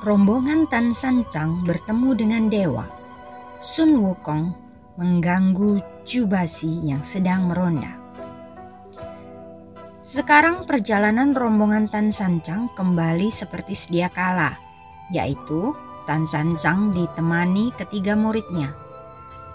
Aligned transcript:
rombongan 0.00 0.64
Tan 0.72 0.96
Sancang 0.96 1.60
bertemu 1.68 2.10
dengan 2.16 2.48
dewa. 2.48 2.88
Sun 3.60 4.00
Wukong 4.00 4.56
mengganggu 4.96 5.76
Jubasi 6.08 6.88
yang 6.88 7.04
sedang 7.04 7.52
meronda. 7.52 8.00
Sekarang 10.00 10.64
perjalanan 10.64 11.36
rombongan 11.36 11.92
Tan 11.92 12.08
Sancang 12.08 12.72
kembali 12.72 13.28
seperti 13.28 13.76
sedia 13.76 14.08
kala, 14.08 14.56
yaitu 15.12 15.76
Tan 16.08 16.24
Sancang 16.24 16.96
ditemani 16.96 17.68
ketiga 17.76 18.16
muridnya. 18.16 18.72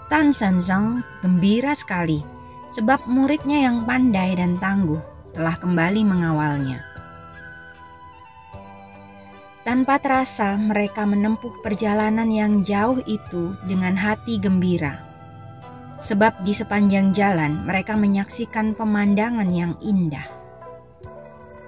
Tan 0.06 0.30
Sancang 0.30 1.02
gembira 1.26 1.74
sekali 1.74 2.22
sebab 2.70 3.02
muridnya 3.10 3.66
yang 3.66 3.82
pandai 3.82 4.38
dan 4.38 4.62
tangguh 4.62 5.02
telah 5.34 5.58
kembali 5.58 6.06
mengawalnya. 6.06 6.95
Tanpa 9.66 9.98
terasa, 9.98 10.54
mereka 10.54 11.02
menempuh 11.10 11.58
perjalanan 11.58 12.30
yang 12.30 12.62
jauh 12.62 13.02
itu 13.02 13.50
dengan 13.66 13.98
hati 13.98 14.38
gembira. 14.38 15.02
Sebab 15.98 16.46
di 16.46 16.54
sepanjang 16.54 17.10
jalan 17.10 17.66
mereka 17.66 17.98
menyaksikan 17.98 18.78
pemandangan 18.78 19.50
yang 19.50 19.74
indah. 19.82 20.22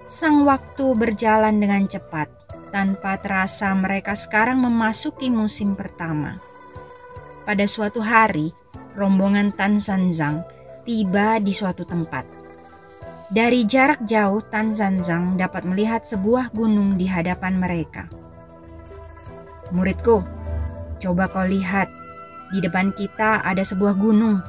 Sang 0.07 0.47
waktu 0.47 0.95
berjalan 0.95 1.59
dengan 1.59 1.91
cepat, 1.91 2.31
tanpa 2.71 3.19
terasa 3.19 3.75
mereka 3.75 4.15
sekarang 4.15 4.63
memasuki 4.63 5.27
musim 5.27 5.75
pertama. 5.75 6.39
Pada 7.43 7.67
suatu 7.67 7.99
hari, 7.99 8.55
rombongan 8.95 9.51
Tan 9.51 9.83
Sanzang 9.83 10.47
tiba 10.87 11.43
di 11.43 11.51
suatu 11.51 11.83
tempat. 11.83 12.38
Dari 13.29 13.69
jarak 13.69 14.09
jauh, 14.09 14.41
Tan 14.41 14.73
Zanzang 14.73 15.37
dapat 15.37 15.69
melihat 15.69 16.01
sebuah 16.01 16.49
gunung 16.57 16.97
di 16.97 17.05
hadapan 17.05 17.61
mereka. 17.61 18.09
Muridku, 19.69 20.25
coba 20.97 21.29
kau 21.29 21.45
lihat, 21.45 21.93
di 22.57 22.65
depan 22.65 22.89
kita 22.97 23.45
ada 23.45 23.61
sebuah 23.61 24.01
gunung. 24.01 24.41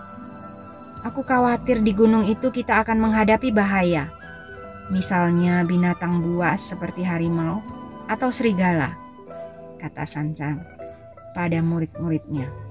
Aku 1.03 1.27
khawatir 1.27 1.83
di 1.83 1.91
gunung 1.91 2.23
itu 2.23 2.55
kita 2.55 2.79
akan 2.79 3.03
menghadapi 3.03 3.51
bahaya. 3.51 4.07
Misalnya 4.87 5.67
binatang 5.67 6.23
buas 6.23 6.71
seperti 6.71 7.03
harimau 7.03 7.59
atau 8.07 8.31
serigala, 8.31 8.95
kata 9.83 10.07
Sanzang 10.07 10.63
pada 11.35 11.59
murid-muridnya. 11.59 12.68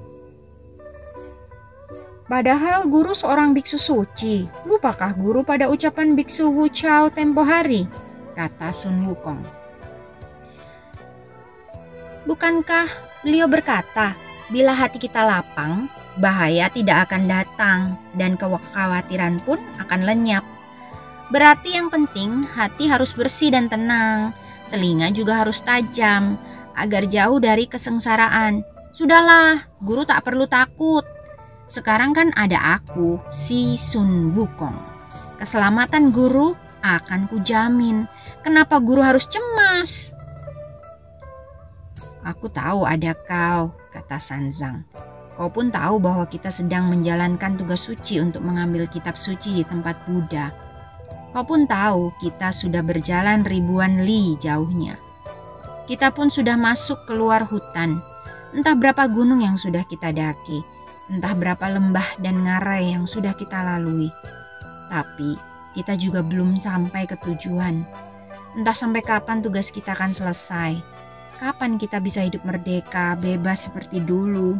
Padahal 2.28 2.84
guru 2.84 3.16
seorang 3.16 3.56
biksu 3.56 3.80
suci. 3.80 4.44
Lupakah 4.68 5.16
guru 5.16 5.40
pada 5.40 5.72
ucapan 5.72 6.12
biksu 6.12 6.52
Wu 6.52 6.68
Chao 6.68 7.08
tempo 7.08 7.40
hari? 7.40 7.88
Kata 8.36 8.68
Sun 8.68 9.08
Wukong. 9.08 9.40
Bukankah 12.28 12.84
beliau 13.24 13.48
berkata, 13.48 14.12
bila 14.52 14.76
hati 14.76 15.00
kita 15.00 15.24
lapang, 15.24 15.88
bahaya 16.20 16.68
tidak 16.68 17.08
akan 17.08 17.32
datang 17.32 17.80
dan 18.20 18.36
kekhawatiran 18.36 19.40
pun 19.48 19.56
akan 19.80 20.04
lenyap. 20.04 20.44
Berarti 21.32 21.80
yang 21.80 21.88
penting 21.88 22.44
hati 22.44 22.92
harus 22.92 23.16
bersih 23.16 23.56
dan 23.56 23.72
tenang, 23.72 24.36
telinga 24.68 25.08
juga 25.16 25.40
harus 25.40 25.64
tajam, 25.64 26.36
agar 26.76 27.08
jauh 27.08 27.40
dari 27.40 27.64
kesengsaraan. 27.64 28.60
Sudahlah, 28.92 29.64
guru 29.80 30.04
tak 30.04 30.28
perlu 30.28 30.44
takut, 30.44 31.08
sekarang 31.68 32.16
kan 32.16 32.32
ada 32.32 32.80
aku, 32.80 33.20
si 33.28 33.76
Sun 33.76 34.32
Wukong. 34.32 34.72
Keselamatan 35.36 36.16
guru 36.16 36.56
akan 36.80 37.28
kujamin. 37.28 38.08
Kenapa 38.40 38.80
guru 38.80 39.04
harus 39.04 39.28
cemas? 39.28 40.16
Aku 42.24 42.48
tahu 42.48 42.88
ada 42.88 43.12
kau, 43.12 43.76
kata 43.92 44.16
Sanzang. 44.16 44.88
Kau 45.36 45.52
pun 45.52 45.68
tahu 45.68 46.00
bahwa 46.00 46.24
kita 46.24 46.48
sedang 46.48 46.88
menjalankan 46.88 47.60
tugas 47.60 47.84
suci 47.84 48.16
untuk 48.16 48.40
mengambil 48.48 48.88
kitab 48.88 49.20
suci 49.20 49.60
di 49.60 49.64
tempat 49.68 50.08
Buddha. 50.08 50.48
Kau 51.36 51.44
pun 51.44 51.68
tahu 51.68 52.16
kita 52.24 52.48
sudah 52.48 52.80
berjalan 52.80 53.44
ribuan 53.44 54.08
li 54.08 54.40
jauhnya. 54.40 54.96
Kita 55.84 56.16
pun 56.16 56.32
sudah 56.32 56.56
masuk 56.56 57.04
keluar 57.04 57.44
hutan. 57.44 58.00
Entah 58.56 58.72
berapa 58.72 59.04
gunung 59.12 59.44
yang 59.44 59.60
sudah 59.60 59.84
kita 59.84 60.08
daki 60.16 60.77
entah 61.08 61.32
berapa 61.32 61.66
lembah 61.72 62.20
dan 62.20 62.44
ngarai 62.44 62.92
yang 62.92 63.08
sudah 63.08 63.32
kita 63.32 63.64
lalui. 63.64 64.12
Tapi 64.88 65.36
kita 65.72 65.96
juga 65.96 66.20
belum 66.24 66.60
sampai 66.60 67.08
ke 67.08 67.16
tujuan. 67.24 67.84
Entah 68.56 68.76
sampai 68.76 69.00
kapan 69.04 69.40
tugas 69.40 69.72
kita 69.72 69.92
akan 69.96 70.12
selesai. 70.12 70.80
Kapan 71.38 71.78
kita 71.78 72.02
bisa 72.02 72.24
hidup 72.24 72.42
merdeka, 72.42 73.14
bebas 73.20 73.70
seperti 73.70 74.02
dulu? 74.02 74.58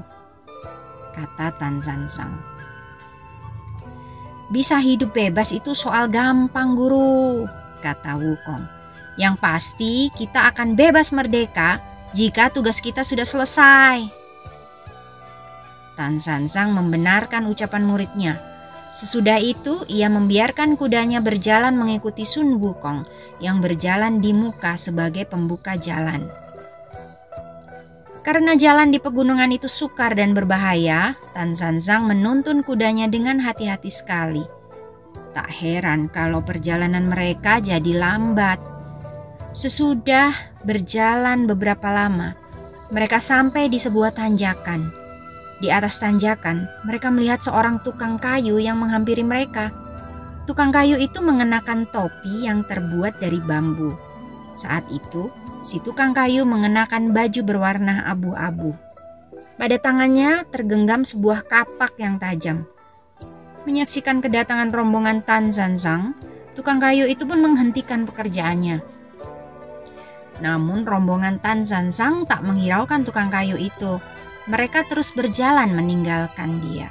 Kata 1.16 1.50
Tan 1.58 1.82
Sang. 1.82 2.58
Bisa 4.48 4.80
hidup 4.80 5.12
bebas 5.12 5.52
itu 5.52 5.76
soal 5.76 6.08
gampang 6.08 6.72
guru, 6.72 7.44
kata 7.84 8.16
Wukong. 8.16 8.64
Yang 9.18 9.34
pasti 9.42 10.08
kita 10.14 10.54
akan 10.54 10.78
bebas 10.78 11.10
merdeka 11.10 11.82
jika 12.14 12.48
tugas 12.48 12.78
kita 12.78 13.02
sudah 13.02 13.26
selesai. 13.26 14.17
Tan 15.98 16.22
Sansang 16.22 16.78
membenarkan 16.78 17.50
ucapan 17.50 17.82
muridnya. 17.82 18.38
Sesudah 18.94 19.42
itu, 19.42 19.82
ia 19.90 20.06
membiarkan 20.06 20.78
kudanya 20.78 21.18
berjalan 21.18 21.74
mengikuti 21.74 22.22
Sun 22.22 22.62
Wukong 22.62 23.02
yang 23.42 23.58
berjalan 23.58 24.22
di 24.22 24.30
muka 24.30 24.78
sebagai 24.78 25.26
pembuka 25.26 25.74
jalan. 25.74 26.30
Karena 28.22 28.54
jalan 28.54 28.94
di 28.94 29.02
pegunungan 29.02 29.50
itu 29.50 29.66
sukar 29.66 30.14
dan 30.14 30.38
berbahaya, 30.38 31.18
Tan 31.34 31.58
Sansang 31.58 32.06
menuntun 32.06 32.62
kudanya 32.62 33.10
dengan 33.10 33.42
hati-hati 33.42 33.90
sekali. 33.90 34.46
Tak 35.34 35.50
heran 35.50 36.06
kalau 36.14 36.46
perjalanan 36.46 37.10
mereka 37.10 37.58
jadi 37.58 37.90
lambat. 37.98 38.62
Sesudah 39.50 40.30
berjalan 40.62 41.50
beberapa 41.50 41.90
lama, 41.90 42.38
mereka 42.94 43.18
sampai 43.18 43.66
di 43.66 43.82
sebuah 43.82 44.14
tanjakan. 44.14 45.07
Di 45.58 45.74
atas 45.74 45.98
tanjakan, 45.98 46.70
mereka 46.86 47.10
melihat 47.10 47.42
seorang 47.42 47.82
tukang 47.82 48.14
kayu 48.14 48.62
yang 48.62 48.78
menghampiri 48.78 49.26
mereka. 49.26 49.74
Tukang 50.46 50.70
kayu 50.70 50.94
itu 50.94 51.18
mengenakan 51.18 51.82
topi 51.90 52.46
yang 52.46 52.62
terbuat 52.62 53.18
dari 53.18 53.42
bambu. 53.42 53.90
Saat 54.54 54.86
itu, 54.94 55.26
si 55.66 55.82
tukang 55.82 56.14
kayu 56.14 56.46
mengenakan 56.46 57.10
baju 57.10 57.40
berwarna 57.42 58.06
abu-abu. 58.06 58.78
Pada 59.58 59.74
tangannya 59.82 60.46
tergenggam 60.54 61.02
sebuah 61.02 61.42
kapak 61.50 61.98
yang 61.98 62.22
tajam. 62.22 62.62
Menyaksikan 63.66 64.22
kedatangan 64.22 64.70
rombongan 64.70 65.26
Tan 65.26 65.50
Zanzang, 65.50 66.14
tukang 66.54 66.78
kayu 66.78 67.10
itu 67.10 67.26
pun 67.26 67.42
menghentikan 67.42 68.06
pekerjaannya. 68.06 68.78
Namun 70.38 70.86
rombongan 70.86 71.42
Tan 71.42 71.66
Zanzang 71.66 72.22
tak 72.22 72.46
menghiraukan 72.46 73.02
tukang 73.02 73.26
kayu 73.26 73.58
itu 73.58 73.98
mereka 74.48 74.82
terus 74.88 75.12
berjalan 75.12 75.70
meninggalkan 75.76 76.58
dia. 76.64 76.88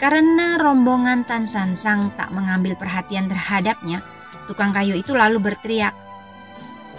Karena 0.00 0.58
rombongan 0.58 1.22
Tan 1.24 1.46
Sansang 1.46 2.12
tak 2.18 2.32
mengambil 2.34 2.74
perhatian 2.74 3.30
terhadapnya, 3.30 4.02
tukang 4.50 4.74
kayu 4.74 4.98
itu 4.98 5.14
lalu 5.14 5.38
berteriak, 5.40 5.94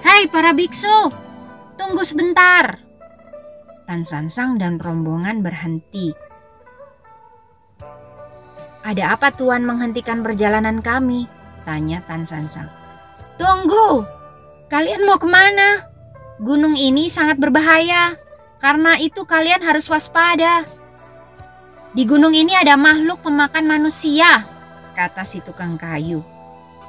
Hei 0.06 0.30
para 0.30 0.54
biksu, 0.54 1.12
tunggu 1.82 2.06
sebentar. 2.06 2.78
Tan 3.86 4.06
Sansang 4.06 4.58
dan 4.58 4.78
rombongan 4.78 5.42
berhenti. 5.42 6.14
Ada 8.86 9.18
apa 9.18 9.34
tuan 9.34 9.66
menghentikan 9.66 10.22
perjalanan 10.22 10.78
kami? 10.78 11.26
Tanya 11.66 12.06
Tan 12.06 12.26
Sansang. 12.30 12.70
Tunggu, 13.42 14.06
kalian 14.70 15.10
mau 15.10 15.18
ke 15.18 15.26
mana? 15.26 15.90
Gunung 16.38 16.78
ini 16.78 17.10
sangat 17.10 17.42
berbahaya. 17.42 18.25
Karena 18.66 18.98
itu 18.98 19.30
kalian 19.30 19.62
harus 19.62 19.86
waspada. 19.94 20.66
Di 21.94 22.02
gunung 22.02 22.34
ini 22.34 22.58
ada 22.58 22.74
makhluk 22.74 23.22
pemakan 23.22 23.62
manusia, 23.62 24.42
kata 24.98 25.22
si 25.22 25.38
tukang 25.46 25.78
kayu. 25.78 26.26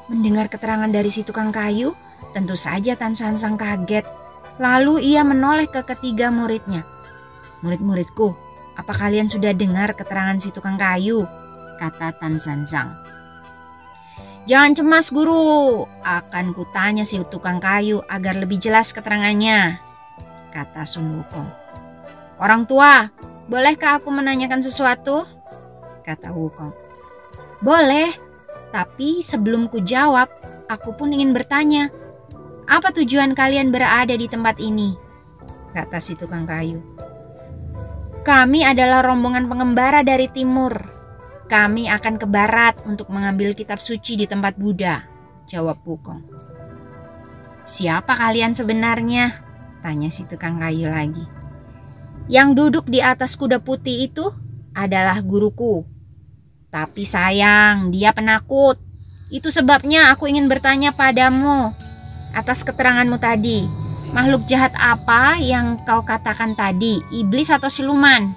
Mendengar 0.09 0.49
keterangan 0.49 0.89
dari 0.89 1.13
si 1.13 1.21
tukang 1.21 1.53
kayu, 1.53 1.93
tentu 2.33 2.57
saja 2.57 2.97
Tan 2.97 3.13
Sansang 3.13 3.61
kaget. 3.61 4.09
Lalu 4.57 5.05
ia 5.05 5.21
menoleh 5.21 5.69
ke 5.69 5.85
ketiga 5.85 6.33
muridnya. 6.33 6.81
Murid-muridku, 7.61 8.33
apa 8.81 8.97
kalian 8.97 9.29
sudah 9.29 9.53
dengar 9.53 9.93
keterangan 9.93 10.41
si 10.41 10.57
tukang 10.57 10.81
kayu? 10.81 11.29
Kata 11.77 12.17
Tan 12.17 12.41
Sansang. 12.41 12.97
Jangan 14.49 14.81
cemas 14.81 15.13
guru, 15.13 15.85
akan 16.01 16.57
kutanya 16.57 17.05
si 17.05 17.21
tukang 17.29 17.61
kayu 17.61 18.01
agar 18.09 18.33
lebih 18.33 18.57
jelas 18.57 18.97
keterangannya, 18.97 19.77
kata 20.57 20.89
Sun 20.89 21.21
Wukong. 21.21 21.66
Orang 22.37 22.69
tua, 22.69 23.09
bolehkah 23.49 23.97
aku 24.01 24.13
menanyakan 24.13 24.61
sesuatu? 24.61 25.25
Kata 26.05 26.31
Wukong. 26.37 26.73
Boleh, 27.65 28.13
tapi 28.71 29.25
sebelum 29.25 29.73
ku 29.73 29.81
jawab, 29.81 30.29
aku 30.69 30.93
pun 30.93 31.11
ingin 31.17 31.33
bertanya. 31.33 31.89
Apa 32.69 32.93
tujuan 32.93 33.33
kalian 33.33 33.73
berada 33.73 34.13
di 34.13 34.29
tempat 34.29 34.61
ini? 34.61 34.93
Kata 35.73 35.97
si 35.97 36.13
tukang 36.19 36.45
kayu. 36.45 36.83
Kami 38.27 38.67
adalah 38.67 39.07
rombongan 39.07 39.47
pengembara 39.47 40.03
dari 40.03 40.27
timur, 40.27 40.75
kami 41.47 41.87
akan 41.87 42.19
ke 42.19 42.27
barat 42.27 42.75
untuk 42.91 43.07
mengambil 43.07 43.55
kitab 43.55 43.79
suci 43.79 44.19
di 44.19 44.27
tempat 44.27 44.59
Buddha, 44.59 45.07
jawab 45.47 45.79
Wukong. 45.87 46.27
Siapa 47.63 48.19
kalian 48.19 48.51
sebenarnya? 48.51 49.31
Tanya 49.79 50.11
si 50.11 50.27
tukang 50.27 50.59
kayu 50.59 50.91
lagi. 50.91 51.36
Yang 52.27 52.49
duduk 52.59 52.85
di 52.91 52.99
atas 52.99 53.39
kuda 53.39 53.63
putih 53.63 54.11
itu 54.11 54.27
adalah 54.75 55.23
guruku. 55.23 55.87
Tapi 56.75 57.07
sayang, 57.07 57.95
dia 57.95 58.11
penakut. 58.11 58.77
Itu 59.31 59.55
sebabnya 59.55 60.11
aku 60.11 60.27
ingin 60.27 60.51
bertanya 60.51 60.91
padamu 60.91 61.71
atas 62.35 62.67
keteranganmu 62.67 63.17
tadi. 63.17 63.65
Makhluk 64.15 64.47
jahat 64.47 64.75
apa 64.79 65.39
yang 65.39 65.83
kau 65.83 66.03
katakan 66.03 66.55
tadi? 66.55 67.03
Iblis 67.11 67.51
atau 67.51 67.71
siluman? 67.71 68.31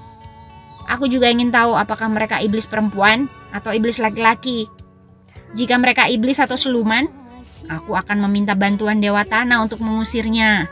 Aku 0.89 1.05
juga 1.05 1.29
ingin 1.29 1.53
tahu 1.53 1.77
apakah 1.77 2.09
mereka 2.09 2.41
iblis 2.41 2.65
perempuan 2.65 3.29
atau 3.53 3.69
iblis 3.69 4.01
laki-laki. 4.01 4.65
Jika 5.53 5.77
mereka 5.77 6.09
iblis 6.09 6.41
atau 6.41 6.57
siluman, 6.57 7.05
aku 7.69 7.93
akan 7.93 8.25
meminta 8.25 8.57
bantuan 8.57 8.97
Dewa 8.97 9.21
Tanah 9.25 9.61
untuk 9.61 9.81
mengusirnya, 9.81 10.65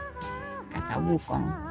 kata 0.73 0.97
Wukong. 1.01 1.66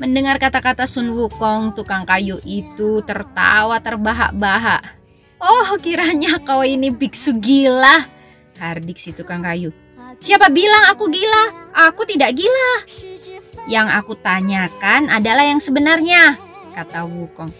Mendengar 0.00 0.40
kata-kata 0.40 0.88
Sun 0.88 1.12
Wukong, 1.12 1.76
tukang 1.76 2.08
kayu 2.08 2.40
itu 2.48 3.04
tertawa 3.04 3.76
terbahak-bahak. 3.84 4.96
Oh, 5.36 5.76
kiranya 5.76 6.40
kau 6.40 6.64
ini 6.64 6.88
biksu 6.88 7.36
gila, 7.36 8.08
hardik 8.56 8.96
si 8.96 9.12
tukang 9.12 9.44
kayu. 9.44 9.76
Siapa 10.16 10.48
bilang 10.48 10.88
aku 10.88 11.04
gila? 11.12 11.68
Aku 11.92 12.08
tidak 12.08 12.32
gila. 12.32 12.72
Yang 13.68 13.88
aku 13.92 14.16
tanyakan 14.16 15.12
adalah 15.12 15.44
yang 15.44 15.60
sebenarnya 15.60 16.40
kata 16.72 17.04
Wukong. 17.04 17.52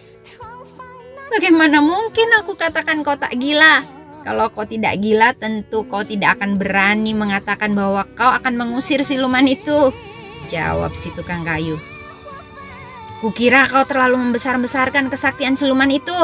Bagaimana 1.28 1.84
mungkin 1.84 2.32
aku 2.40 2.56
katakan 2.56 3.04
kau 3.04 3.20
tak 3.20 3.36
gila? 3.36 3.84
Kalau 4.24 4.48
kau 4.48 4.64
tidak 4.64 4.96
gila, 4.96 5.36
tentu 5.36 5.84
kau 5.84 6.08
tidak 6.08 6.40
akan 6.40 6.56
berani 6.56 7.12
mengatakan 7.12 7.76
bahwa 7.76 8.08
kau 8.16 8.32
akan 8.32 8.56
mengusir 8.56 9.04
siluman 9.04 9.44
itu. 9.44 9.92
Jawab 10.48 10.96
si 10.96 11.12
tukang 11.12 11.44
kayu. 11.44 11.76
Kukira 13.20 13.68
kau 13.68 13.84
terlalu 13.84 14.16
membesar-besarkan 14.16 15.12
kesaktian 15.12 15.52
siluman 15.52 15.92
itu. 15.92 16.16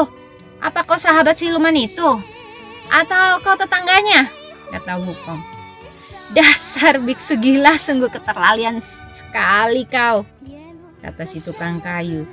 Apa 0.57 0.81
kau 0.81 0.97
sahabat 0.97 1.37
siluman 1.37 1.73
itu? 1.77 2.17
Atau 2.89 3.37
kau 3.45 3.53
tetangganya? 3.53 4.25
Kata 4.73 4.97
Wukong. 4.97 5.41
Dasar 6.33 6.97
biksu 6.97 7.37
gila 7.37 7.77
sungguh 7.77 8.09
keterlaluan 8.09 8.81
sekali 9.13 9.85
kau. 9.85 10.25
Kata 10.99 11.23
si 11.29 11.37
tukang 11.39 11.77
kayu. 11.79 12.25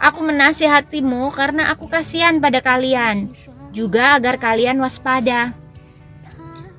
Aku 0.00 0.24
menasihatimu 0.24 1.28
karena 1.34 1.68
aku 1.68 1.84
kasihan 1.90 2.40
pada 2.40 2.64
kalian, 2.64 3.34
juga 3.74 4.16
agar 4.16 4.40
kalian 4.40 4.80
waspada. 4.80 5.52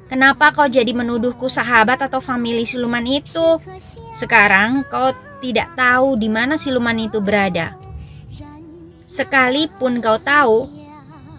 Kenapa 0.09 0.49
kau 0.55 0.65
jadi 0.65 0.89
menuduhku 0.89 1.45
sahabat 1.45 2.01
atau 2.01 2.17
famili 2.17 2.65
siluman 2.65 3.05
itu? 3.05 3.61
Sekarang 4.11 4.81
kau 4.89 5.13
tidak 5.43 5.73
tahu 5.73 6.15
di 6.15 6.29
mana 6.29 6.55
siluman 6.55 6.95
itu 7.01 7.17
berada. 7.19 7.75
Sekalipun 9.09 9.99
kau 9.99 10.21
tahu, 10.21 10.69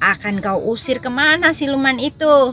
akan 0.02 0.42
kau 0.42 0.60
usir 0.74 1.00
ke 1.00 1.08
mana 1.08 1.54
siluman 1.54 1.96
itu? 1.96 2.52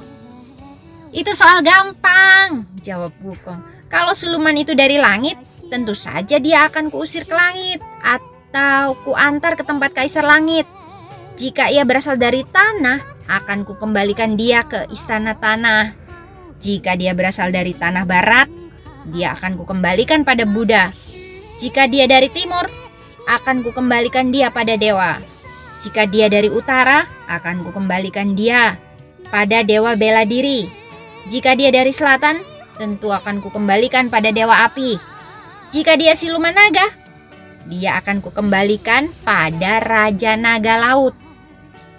Itu 1.10 1.34
soal 1.34 1.66
gampang, 1.66 2.69
jawab 2.86 3.12
Wukong. 3.19 3.90
Kalau 3.90 4.13
siluman 4.13 4.54
itu 4.54 4.78
dari 4.78 5.01
langit, 5.01 5.36
tentu 5.68 5.98
saja 5.98 6.38
dia 6.38 6.69
akan 6.69 6.94
kuusir 6.94 7.25
ke 7.25 7.34
langit. 7.34 7.81
Atau 8.06 8.30
atau 8.50 8.98
ku 9.06 9.13
antar 9.13 9.54
ke 9.54 9.62
tempat 9.62 9.94
kaisar 9.94 10.25
langit. 10.25 10.66
Jika 11.38 11.69
ia 11.69 11.86
berasal 11.86 12.18
dari 12.18 12.42
tanah, 12.42 12.98
akan 13.30 13.62
ku 13.62 13.78
kembalikan 13.78 14.34
dia 14.34 14.66
ke 14.66 14.90
istana 14.90 15.38
tanah. 15.38 15.94
Jika 16.57 16.98
dia 16.98 17.13
berasal 17.13 17.54
dari 17.54 17.78
tanah 17.78 18.10
barat, 18.10 18.50
dia 19.13 19.38
akan 19.38 19.54
ku 19.62 19.69
kembalikan 19.69 20.25
pada 20.25 20.50
Buddha. 20.50 20.90
Jika 21.60 21.92
dia 21.92 22.08
dari 22.08 22.32
timur, 22.32 22.72
akan 23.28 23.68
ku 23.68 23.76
kembalikan 23.76 24.32
dia 24.32 24.48
pada 24.48 24.80
dewa. 24.80 25.20
Jika 25.84 26.08
dia 26.08 26.32
dari 26.32 26.48
utara, 26.48 27.04
akan 27.28 27.68
ku 27.68 27.76
kembalikan 27.76 28.32
dia 28.32 28.80
pada 29.28 29.62
dewa 29.62 30.00
bela 30.00 30.24
diri. 30.24 30.72
Jika 31.28 31.60
dia 31.60 31.70
dari 31.70 31.92
selatan, 31.92 32.40
tentu 32.80 33.12
akan 33.12 33.44
ku 33.44 33.52
kembalikan 33.52 34.08
pada 34.08 34.32
dewa 34.32 34.66
api. 34.66 34.96
Jika 35.70 36.00
dia 36.00 36.16
siluman 36.16 36.56
naga, 36.56 36.88
dia 37.70 38.02
akan 38.02 38.24
kukembalikan 38.24 39.12
pada 39.22 39.78
Raja 39.84 40.34
Naga 40.40 40.82
Laut. 40.82 41.14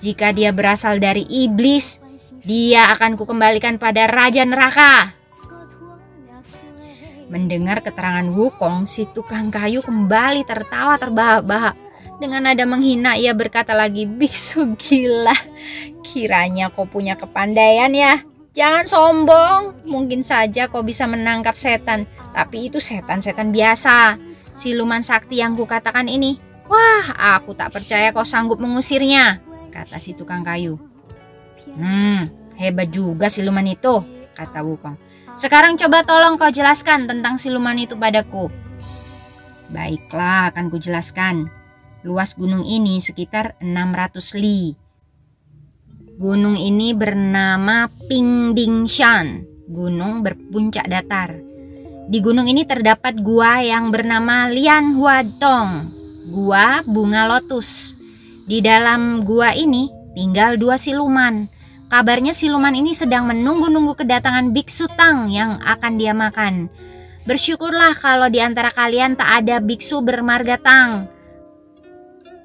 Jika 0.01 0.33
dia 0.35 0.51
berasal 0.51 0.99
dari 0.99 1.23
iblis, 1.29 2.01
dia 2.43 2.91
akan 2.97 3.15
kukembalikan 3.21 3.77
pada 3.77 4.09
Raja 4.09 4.43
Neraka. 4.43 5.20
Mendengar 7.31 7.79
keterangan 7.87 8.27
Wukong, 8.27 8.91
si 8.91 9.07
tukang 9.07 9.55
kayu 9.55 9.87
kembali 9.87 10.43
tertawa 10.43 10.99
terbahak-bahak. 10.99 11.79
Dengan 12.19 12.51
nada 12.51 12.67
menghina 12.67 13.15
ia 13.15 13.31
berkata 13.31 13.71
lagi, 13.71 14.03
Biksu 14.05 14.75
gila, 14.75 15.33
kiranya 16.03 16.75
kau 16.75 16.91
punya 16.91 17.15
kepandaian 17.15 17.95
ya. 17.95 18.27
Jangan 18.51 18.85
sombong, 18.91 19.87
mungkin 19.87 20.27
saja 20.27 20.67
kau 20.67 20.83
bisa 20.83 21.07
menangkap 21.07 21.55
setan, 21.55 22.11
tapi 22.35 22.67
itu 22.67 22.83
setan-setan 22.83 23.55
biasa 23.55 24.19
siluman 24.59 25.01
sakti 25.01 25.41
yang 25.41 25.55
kukatakan 25.55 26.11
ini. 26.11 26.37
Wah, 26.67 27.39
aku 27.39 27.55
tak 27.55 27.75
percaya 27.75 28.11
kau 28.11 28.27
sanggup 28.27 28.59
mengusirnya, 28.59 29.39
kata 29.71 30.03
si 30.03 30.15
tukang 30.15 30.43
kayu. 30.43 30.79
Hmm, 31.79 32.27
hebat 32.59 32.91
juga 32.91 33.31
siluman 33.31 33.67
itu, 33.67 34.03
kata 34.35 34.67
Wukong. 34.67 35.10
Sekarang 35.41 35.81
coba 35.81 36.05
tolong 36.05 36.37
kau 36.37 36.53
jelaskan 36.53 37.09
tentang 37.09 37.41
siluman 37.41 37.73
itu 37.81 37.97
padaku. 37.97 38.53
Baiklah, 39.73 40.53
akan 40.53 40.69
kujelaskan. 40.69 41.49
Luas 42.05 42.37
gunung 42.37 42.69
ini 42.69 43.01
sekitar 43.01 43.57
600 43.65 44.37
li. 44.37 44.77
Gunung 46.21 46.61
ini 46.61 46.93
bernama 46.93 47.89
Pingdingshan, 47.89 49.49
gunung 49.65 50.21
berpuncak 50.21 50.85
datar. 50.93 51.41
Di 52.13 52.21
gunung 52.21 52.45
ini 52.45 52.69
terdapat 52.69 53.25
gua 53.25 53.65
yang 53.65 53.89
bernama 53.89 54.53
Lian 54.53 54.93
Hua 54.93 55.25
Tong, 55.41 55.89
gua 56.37 56.85
bunga 56.85 57.25
lotus. 57.25 57.97
Di 58.45 58.61
dalam 58.61 59.25
gua 59.25 59.57
ini 59.57 59.89
tinggal 60.13 60.61
dua 60.61 60.77
siluman. 60.77 61.49
Kabarnya 61.91 62.31
siluman 62.31 62.71
ini 62.71 62.95
sedang 62.95 63.27
menunggu-nunggu 63.27 63.99
kedatangan 63.99 64.55
biksu 64.55 64.87
Tang 64.95 65.27
yang 65.27 65.59
akan 65.59 65.99
dia 65.99 66.15
makan. 66.15 66.71
Bersyukurlah 67.27 67.99
kalau 67.99 68.31
di 68.31 68.39
antara 68.39 68.71
kalian 68.71 69.19
tak 69.19 69.43
ada 69.43 69.59
biksu 69.59 69.99
bermarga 69.99 70.55
Tang. 70.63 71.11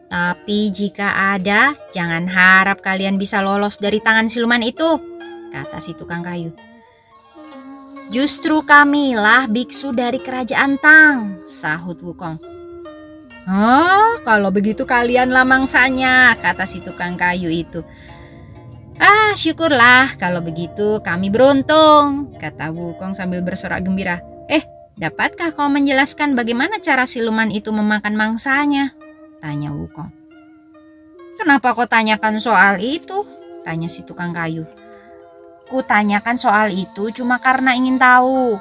Tapi 0.09 0.73
jika 0.73 1.37
ada, 1.37 1.77
jangan 1.93 2.25
harap 2.25 2.81
kalian 2.81 3.21
bisa 3.21 3.45
lolos 3.45 3.77
dari 3.77 4.01
tangan 4.01 4.33
siluman 4.33 4.65
itu, 4.65 4.97
kata 5.53 5.77
si 5.77 5.93
tukang 5.93 6.25
kayu. 6.25 6.49
Justru 8.09 8.65
kamilah 8.65 9.45
biksu 9.45 9.93
dari 9.93 10.17
kerajaan 10.25 10.81
Tang, 10.81 11.45
sahut 11.45 12.01
Wukong. 12.01 12.41
Oh, 13.45 14.17
kalau 14.25 14.49
begitu 14.49 14.89
kalianlah 14.89 15.45
mangsanya, 15.45 16.33
kata 16.41 16.65
si 16.65 16.81
tukang 16.81 17.13
kayu 17.13 17.53
itu. 17.53 17.85
Ah, 18.95 19.35
syukurlah 19.35 20.15
kalau 20.15 20.39
begitu 20.39 21.03
kami 21.03 21.27
beruntung, 21.27 22.31
kata 22.39 22.71
Wukong 22.71 23.11
sambil 23.11 23.43
bersorak 23.43 23.83
gembira. 23.83 24.23
Eh, 24.47 24.63
dapatkah 24.95 25.51
kau 25.51 25.67
menjelaskan 25.67 26.31
bagaimana 26.31 26.79
cara 26.79 27.03
siluman 27.03 27.51
itu 27.51 27.75
memakan 27.75 28.15
mangsanya? 28.15 28.95
Tanya 29.43 29.75
Wukong. 29.75 30.07
Kenapa 31.35 31.75
kau 31.75 31.83
tanyakan 31.83 32.39
soal 32.39 32.79
itu? 32.79 33.27
Tanya 33.67 33.91
si 33.91 34.07
tukang 34.07 34.31
kayu. 34.31 34.63
Kutanyakan 35.67 36.37
soal 36.39 36.71
itu 36.71 37.11
cuma 37.11 37.41
karena 37.41 37.75
ingin 37.75 37.99
tahu. 37.99 38.55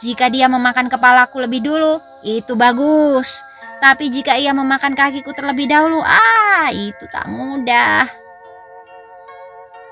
Jika 0.00 0.32
dia 0.32 0.48
memakan 0.48 0.88
kepalaku 0.88 1.44
lebih 1.44 1.60
dulu, 1.60 2.00
itu 2.24 2.56
bagus. 2.56 3.44
Tapi 3.82 4.08
jika 4.08 4.38
ia 4.40 4.56
memakan 4.56 4.96
kakiku 4.96 5.36
terlebih 5.36 5.68
dahulu, 5.68 6.00
ah, 6.00 6.72
itu 6.72 7.04
tak 7.12 7.28
mudah. 7.28 8.23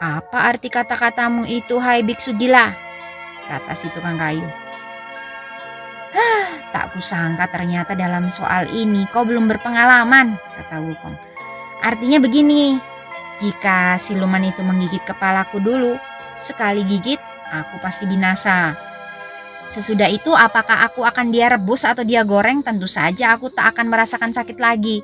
Apa 0.02 0.50
arti 0.50 0.66
kata-katamu 0.66 1.46
itu, 1.46 1.78
hai 1.78 2.02
biksu 2.02 2.34
gila? 2.34 2.74
Kata 3.46 3.70
si 3.78 3.86
tukang 3.94 4.18
kayu. 4.18 4.42
Hah, 6.10 6.50
tak 6.74 6.90
kusangka 6.90 7.46
ternyata 7.46 7.94
dalam 7.94 8.26
soal 8.26 8.66
ini 8.74 9.06
kau 9.14 9.22
belum 9.22 9.46
berpengalaman, 9.46 10.34
kata 10.58 10.82
Wukong. 10.82 11.14
Artinya 11.86 12.18
begini, 12.18 12.82
jika 13.38 13.94
siluman 13.94 14.42
itu 14.42 14.66
menggigit 14.66 15.06
kepalaku 15.06 15.62
dulu, 15.62 15.94
sekali 16.42 16.82
gigit 16.82 17.22
aku 17.54 17.78
pasti 17.78 18.02
binasa. 18.10 18.74
Sesudah 19.70 20.10
itu 20.10 20.34
apakah 20.34 20.82
aku 20.82 21.06
akan 21.06 21.30
dia 21.30 21.46
rebus 21.46 21.86
atau 21.86 22.02
dia 22.02 22.26
goreng 22.26 22.58
tentu 22.66 22.90
saja 22.90 23.38
aku 23.38 23.54
tak 23.54 23.78
akan 23.78 23.86
merasakan 23.86 24.34
sakit 24.34 24.58
lagi. 24.58 24.98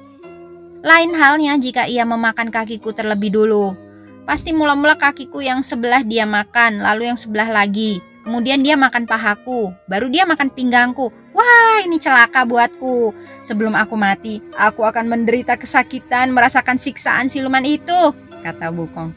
Lain 0.83 1.15
halnya 1.15 1.55
jika 1.55 1.87
ia 1.87 2.03
memakan 2.03 2.51
kakiku 2.51 2.91
terlebih 2.91 3.31
dulu. 3.31 3.88
Pasti 4.29 4.53
mula-mula 4.53 4.93
kakiku 4.93 5.41
yang 5.41 5.65
sebelah 5.65 6.05
dia 6.05 6.29
makan, 6.29 6.85
lalu 6.85 7.09
yang 7.09 7.17
sebelah 7.17 7.49
lagi. 7.49 8.05
Kemudian 8.29 8.61
dia 8.61 8.77
makan 8.77 9.09
pahaku, 9.09 9.73
baru 9.89 10.13
dia 10.13 10.29
makan 10.29 10.53
pinggangku. 10.53 11.09
Wah, 11.33 11.81
ini 11.81 11.97
celaka 11.97 12.45
buatku. 12.45 13.17
Sebelum 13.41 13.73
aku 13.73 13.97
mati, 13.97 14.45
aku 14.53 14.85
akan 14.85 15.09
menderita 15.09 15.57
kesakitan 15.57 16.29
merasakan 16.37 16.77
siksaan 16.77 17.33
siluman 17.33 17.65
itu, 17.65 18.13
kata 18.45 18.69
Bukong. 18.69 19.17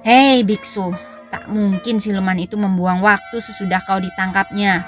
Hei 0.00 0.40
biksu, 0.48 0.88
tak 1.28 1.44
mungkin 1.52 2.00
siluman 2.00 2.40
itu 2.40 2.56
membuang 2.56 3.04
waktu 3.04 3.36
sesudah 3.36 3.84
kau 3.84 4.00
ditangkapnya. 4.00 4.80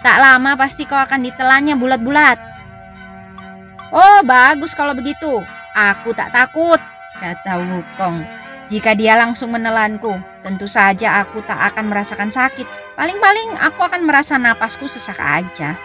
Tak 0.00 0.16
lama 0.16 0.56
pasti 0.56 0.88
kau 0.88 0.96
akan 0.96 1.28
ditelannya 1.28 1.76
bulat-bulat. 1.76 2.40
Oh, 3.92 4.24
bagus 4.24 4.72
kalau 4.72 4.96
begitu. 4.96 5.44
Aku 5.76 6.16
tak 6.16 6.32
takut, 6.32 6.80
kata 7.22 7.62
Wukong. 7.62 8.26
Jika 8.66 8.98
dia 8.98 9.14
langsung 9.14 9.54
menelanku, 9.54 10.18
tentu 10.42 10.66
saja 10.66 11.22
aku 11.22 11.38
tak 11.46 11.72
akan 11.72 11.94
merasakan 11.94 12.34
sakit. 12.34 12.66
Paling-paling 12.98 13.54
aku 13.62 13.86
akan 13.86 14.02
merasa 14.02 14.34
napasku 14.40 14.90
sesak 14.90 15.22
aja. 15.22 15.78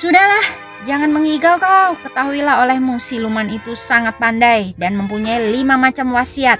Sudahlah, 0.00 0.46
jangan 0.88 1.12
mengigau 1.12 1.60
kau. 1.60 1.94
Ketahuilah 2.02 2.64
olehmu 2.66 2.98
siluman 2.98 3.46
itu 3.52 3.76
sangat 3.78 4.16
pandai 4.18 4.72
dan 4.80 4.96
mempunyai 4.96 5.52
lima 5.52 5.76
macam 5.76 6.16
wasiat, 6.16 6.58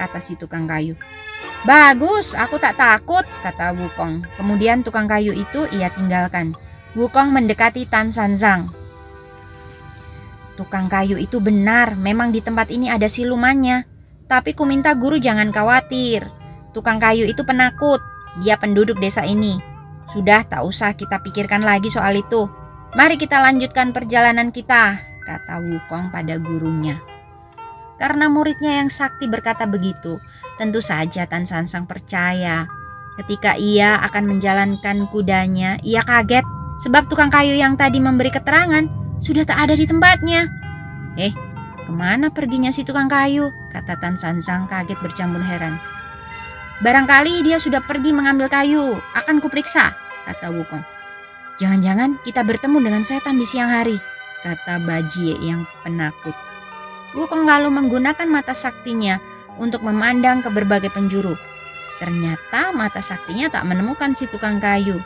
kata 0.00 0.18
si 0.18 0.34
tukang 0.34 0.64
kayu. 0.64 0.96
Bagus, 1.68 2.32
aku 2.32 2.56
tak 2.56 2.80
takut, 2.80 3.28
kata 3.44 3.76
Wukong. 3.76 4.24
Kemudian 4.40 4.80
tukang 4.80 5.04
kayu 5.04 5.36
itu 5.36 5.68
ia 5.76 5.92
tinggalkan. 5.92 6.56
Wukong 6.96 7.36
mendekati 7.36 7.84
Tan 7.84 8.08
Sanzang. 8.08 8.79
Tukang 10.60 10.92
kayu 10.92 11.16
itu 11.16 11.40
benar, 11.40 11.96
memang 11.96 12.36
di 12.36 12.44
tempat 12.44 12.68
ini 12.68 12.92
ada 12.92 13.08
silumannya. 13.08 13.88
Tapi 14.28 14.52
ku 14.52 14.68
minta 14.68 14.92
guru 14.92 15.16
jangan 15.16 15.48
khawatir. 15.48 16.28
Tukang 16.76 17.00
kayu 17.00 17.24
itu 17.24 17.40
penakut, 17.48 18.04
dia 18.44 18.60
penduduk 18.60 19.00
desa 19.00 19.24
ini. 19.24 19.56
Sudah 20.12 20.44
tak 20.44 20.60
usah 20.60 20.92
kita 20.92 21.24
pikirkan 21.24 21.64
lagi 21.64 21.88
soal 21.88 22.20
itu. 22.20 22.44
Mari 22.92 23.16
kita 23.16 23.40
lanjutkan 23.40 23.96
perjalanan 23.96 24.52
kita, 24.52 25.00
kata 25.24 25.64
Wukong 25.64 26.12
pada 26.12 26.36
gurunya. 26.36 27.00
Karena 27.96 28.28
muridnya 28.28 28.84
yang 28.84 28.92
sakti 28.92 29.32
berkata 29.32 29.64
begitu, 29.64 30.20
tentu 30.60 30.84
saja 30.84 31.24
Tan 31.24 31.48
Sansang 31.48 31.88
percaya. 31.88 32.68
Ketika 33.16 33.56
ia 33.56 33.96
akan 34.04 34.36
menjalankan 34.36 35.08
kudanya, 35.08 35.80
ia 35.80 36.04
kaget 36.04 36.44
sebab 36.84 37.08
tukang 37.08 37.32
kayu 37.32 37.56
yang 37.56 37.80
tadi 37.80 37.96
memberi 37.96 38.28
keterangan 38.28 39.00
sudah 39.20 39.44
tak 39.44 39.68
ada 39.68 39.74
di 39.76 39.84
tempatnya. 39.84 40.48
Eh, 41.20 41.36
ke 41.84 41.92
mana 41.92 42.32
perginya 42.32 42.72
si 42.72 42.82
tukang 42.82 43.06
kayu? 43.06 43.52
Kata 43.70 44.00
Tan 44.00 44.16
Sansang 44.16 44.66
kaget 44.66 44.96
bercampur 44.98 45.44
heran. 45.44 45.76
Barangkali 46.80 47.44
dia 47.44 47.60
sudah 47.60 47.84
pergi 47.84 48.08
mengambil 48.16 48.48
kayu, 48.48 48.96
akan 49.12 49.44
kuperiksa, 49.44 49.92
kata 50.24 50.48
Wukong. 50.48 50.80
Jangan-jangan 51.60 52.16
kita 52.24 52.40
bertemu 52.40 52.80
dengan 52.80 53.02
setan 53.04 53.36
di 53.36 53.44
siang 53.44 53.68
hari, 53.68 54.00
kata 54.40 54.80
Bajie 54.88 55.36
yang 55.44 55.68
penakut. 55.84 56.32
Wukong 57.12 57.44
lalu 57.44 57.68
menggunakan 57.68 58.24
mata 58.24 58.56
saktinya 58.56 59.20
untuk 59.60 59.84
memandang 59.84 60.40
ke 60.40 60.48
berbagai 60.48 60.88
penjuru. 60.88 61.36
Ternyata 62.00 62.72
mata 62.72 63.04
saktinya 63.04 63.52
tak 63.52 63.68
menemukan 63.68 64.16
si 64.16 64.24
tukang 64.24 64.56
kayu. 64.56 65.04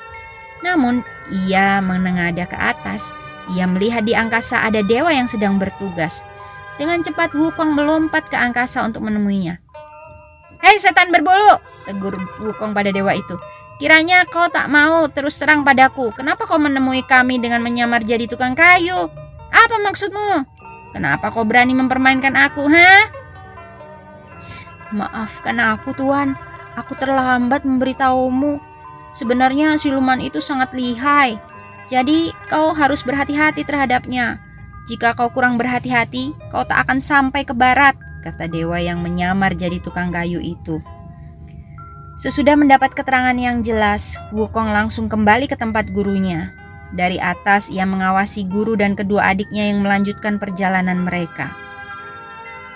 Namun, 0.63 1.03
ia 1.51 1.83
menengadah 1.83 2.47
ke 2.47 2.55
atas 2.55 3.11
ia 3.53 3.69
melihat 3.69 4.09
di 4.09 4.17
angkasa 4.17 4.65
ada 4.65 4.81
dewa 4.81 5.13
yang 5.13 5.29
sedang 5.29 5.61
bertugas. 5.61 6.25
Dengan 6.81 7.05
cepat 7.05 7.37
Wukong 7.37 7.77
melompat 7.77 8.27
ke 8.33 8.37
angkasa 8.41 8.83
untuk 8.83 9.05
menemuinya. 9.05 9.61
Hei 10.65 10.81
setan 10.81 11.13
berbulu, 11.13 11.61
tegur 11.85 12.17
Wukong 12.41 12.73
pada 12.73 12.89
dewa 12.89 13.13
itu. 13.13 13.37
Kiranya 13.79 14.25
kau 14.31 14.47
tak 14.49 14.71
mau 14.71 15.07
terus 15.11 15.37
terang 15.37 15.67
padaku. 15.67 16.15
Kenapa 16.15 16.47
kau 16.47 16.57
menemui 16.63 17.03
kami 17.05 17.43
dengan 17.43 17.61
menyamar 17.61 18.07
jadi 18.07 18.25
tukang 18.31 18.55
kayu? 18.55 19.11
Apa 19.51 19.77
maksudmu? 19.83 20.47
Kenapa 20.95 21.31
kau 21.35 21.43
berani 21.43 21.75
mempermainkan 21.75 22.39
aku, 22.39 22.71
ha? 22.71 23.11
Maafkan 24.95 25.59
aku, 25.59 25.91
Tuan. 25.91 26.39
Aku 26.79 26.95
terlambat 26.95 27.67
memberitahumu. 27.67 28.63
Sebenarnya 29.19 29.75
siluman 29.75 30.23
itu 30.23 30.39
sangat 30.39 30.71
lihai. 30.71 31.39
Jadi 31.93 32.33
kau 32.49 32.73
harus 32.73 33.05
berhati-hati 33.05 33.65
terhadapnya. 33.65 34.41
Jika 34.89 35.17
kau 35.17 35.33
kurang 35.33 35.57
berhati-hati, 35.57 36.33
kau 36.53 36.65
tak 36.65 36.89
akan 36.89 37.01
sampai 37.01 37.45
ke 37.45 37.57
barat, 37.57 37.97
kata 38.25 38.49
dewa 38.49 38.77
yang 38.81 39.01
menyamar 39.01 39.53
jadi 39.57 39.81
tukang 39.81 40.13
kayu 40.13 40.41
itu. 40.41 40.81
Sesudah 42.15 42.55
mendapat 42.55 42.95
keterangan 42.95 43.35
yang 43.35 43.61
jelas, 43.61 44.17
Wukong 44.31 44.71
langsung 44.71 45.11
kembali 45.11 45.51
ke 45.51 45.59
tempat 45.59 45.91
gurunya. 45.91 46.55
Dari 46.95 47.19
atas 47.19 47.67
ia 47.69 47.83
mengawasi 47.85 48.47
guru 48.47 48.79
dan 48.79 48.95
kedua 48.95 49.35
adiknya 49.35 49.67
yang 49.67 49.83
melanjutkan 49.83 50.39
perjalanan 50.39 51.03
mereka. 51.03 51.51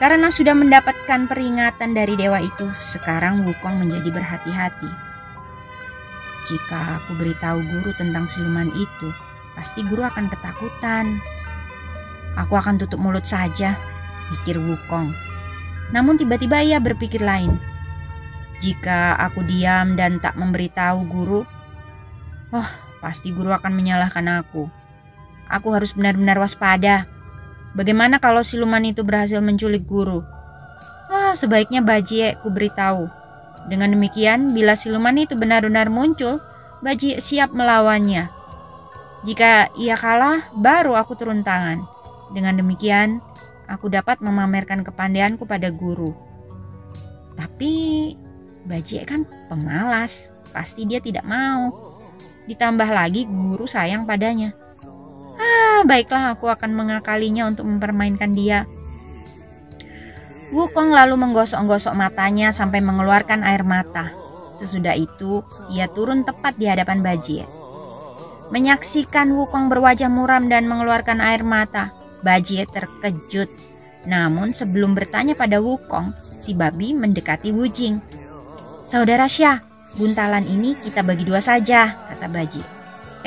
Karena 0.02 0.30
sudah 0.30 0.58
mendapatkan 0.58 1.30
peringatan 1.30 1.94
dari 1.94 2.18
dewa 2.18 2.42
itu, 2.42 2.66
sekarang 2.82 3.46
Wukong 3.46 3.78
menjadi 3.78 4.10
berhati-hati. 4.10 5.07
Jika 6.48 6.96
aku 6.96 7.12
beritahu 7.20 7.60
guru 7.60 7.92
tentang 7.92 8.24
siluman 8.32 8.72
itu, 8.72 9.12
pasti 9.52 9.84
guru 9.84 10.00
akan 10.08 10.32
ketakutan. 10.32 11.20
Aku 12.40 12.56
akan 12.56 12.80
tutup 12.80 12.96
mulut 12.96 13.28
saja, 13.28 13.76
pikir 14.32 14.56
Wukong. 14.56 15.12
Namun 15.92 16.16
tiba-tiba 16.16 16.64
ia 16.64 16.80
berpikir 16.80 17.20
lain. 17.20 17.60
Jika 18.64 19.20
aku 19.20 19.44
diam 19.44 19.92
dan 19.94 20.24
tak 20.24 20.40
memberitahu 20.40 21.04
guru, 21.04 21.44
oh 22.56 22.68
pasti 23.04 23.28
guru 23.28 23.52
akan 23.52 23.76
menyalahkan 23.76 24.24
aku. 24.40 24.72
Aku 25.52 25.68
harus 25.76 25.92
benar-benar 25.92 26.40
waspada. 26.40 27.04
Bagaimana 27.76 28.16
kalau 28.16 28.40
siluman 28.40 28.82
itu 28.88 29.04
berhasil 29.04 29.44
menculik 29.44 29.84
guru? 29.84 30.24
Oh, 31.08 31.32
sebaiknya 31.32 31.84
Bajie 31.84 32.36
ku 32.40 32.48
beritahu. 32.52 33.17
Dengan 33.68 33.92
demikian, 33.92 34.56
bila 34.56 34.72
siluman 34.72 35.14
itu 35.20 35.36
benar-benar 35.36 35.92
muncul, 35.92 36.40
Baji 36.78 37.18
siap 37.18 37.50
melawannya. 37.50 38.30
Jika 39.26 39.74
ia 39.74 39.98
kalah, 39.98 40.46
baru 40.54 40.94
aku 40.94 41.18
turun 41.18 41.42
tangan. 41.42 41.82
Dengan 42.30 42.54
demikian, 42.54 43.18
aku 43.66 43.90
dapat 43.90 44.22
memamerkan 44.22 44.86
kepandaianku 44.86 45.42
pada 45.42 45.74
guru. 45.74 46.14
Tapi 47.34 48.14
Baji 48.62 49.02
kan 49.02 49.26
pemalas, 49.50 50.30
pasti 50.54 50.86
dia 50.86 51.02
tidak 51.02 51.26
mau. 51.26 51.74
Ditambah 52.46 52.88
lagi 52.88 53.26
guru 53.26 53.66
sayang 53.66 54.06
padanya. 54.06 54.54
Ah, 55.34 55.82
baiklah 55.82 56.38
aku 56.38 56.46
akan 56.46 56.78
mengakalinya 56.78 57.50
untuk 57.50 57.66
mempermainkan 57.66 58.30
dia. 58.30 58.70
Wukong 60.48 60.96
lalu 60.96 61.20
menggosok-gosok 61.20 61.92
matanya 61.92 62.48
sampai 62.48 62.80
mengeluarkan 62.80 63.44
air 63.44 63.60
mata. 63.68 64.16
Sesudah 64.56 64.96
itu, 64.96 65.44
ia 65.68 65.86
turun 65.92 66.24
tepat 66.24 66.56
di 66.56 66.64
hadapan 66.64 67.04
Bajie. 67.04 67.44
Menyaksikan 68.48 69.28
Wukong 69.36 69.68
berwajah 69.68 70.08
muram 70.08 70.48
dan 70.48 70.64
mengeluarkan 70.64 71.20
air 71.20 71.44
mata, 71.44 71.92
Bajie 72.24 72.64
terkejut. 72.64 73.52
Namun 74.08 74.56
sebelum 74.56 74.96
bertanya 74.96 75.36
pada 75.36 75.60
Wukong, 75.60 76.16
si 76.40 76.56
babi 76.56 76.96
mendekati 76.96 77.52
Wujing. 77.52 78.00
Saudara 78.80 79.28
Xia, 79.28 79.60
buntalan 80.00 80.48
ini 80.48 80.80
kita 80.80 81.04
bagi 81.04 81.28
dua 81.28 81.44
saja, 81.44 81.92
kata 82.08 82.24
Bajie. 82.24 82.64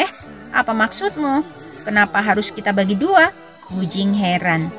Eh, 0.02 0.10
apa 0.50 0.74
maksudmu? 0.74 1.46
Kenapa 1.86 2.18
harus 2.18 2.50
kita 2.50 2.74
bagi 2.74 2.98
dua? 2.98 3.30
Wujing 3.78 4.18
heran. 4.18 4.74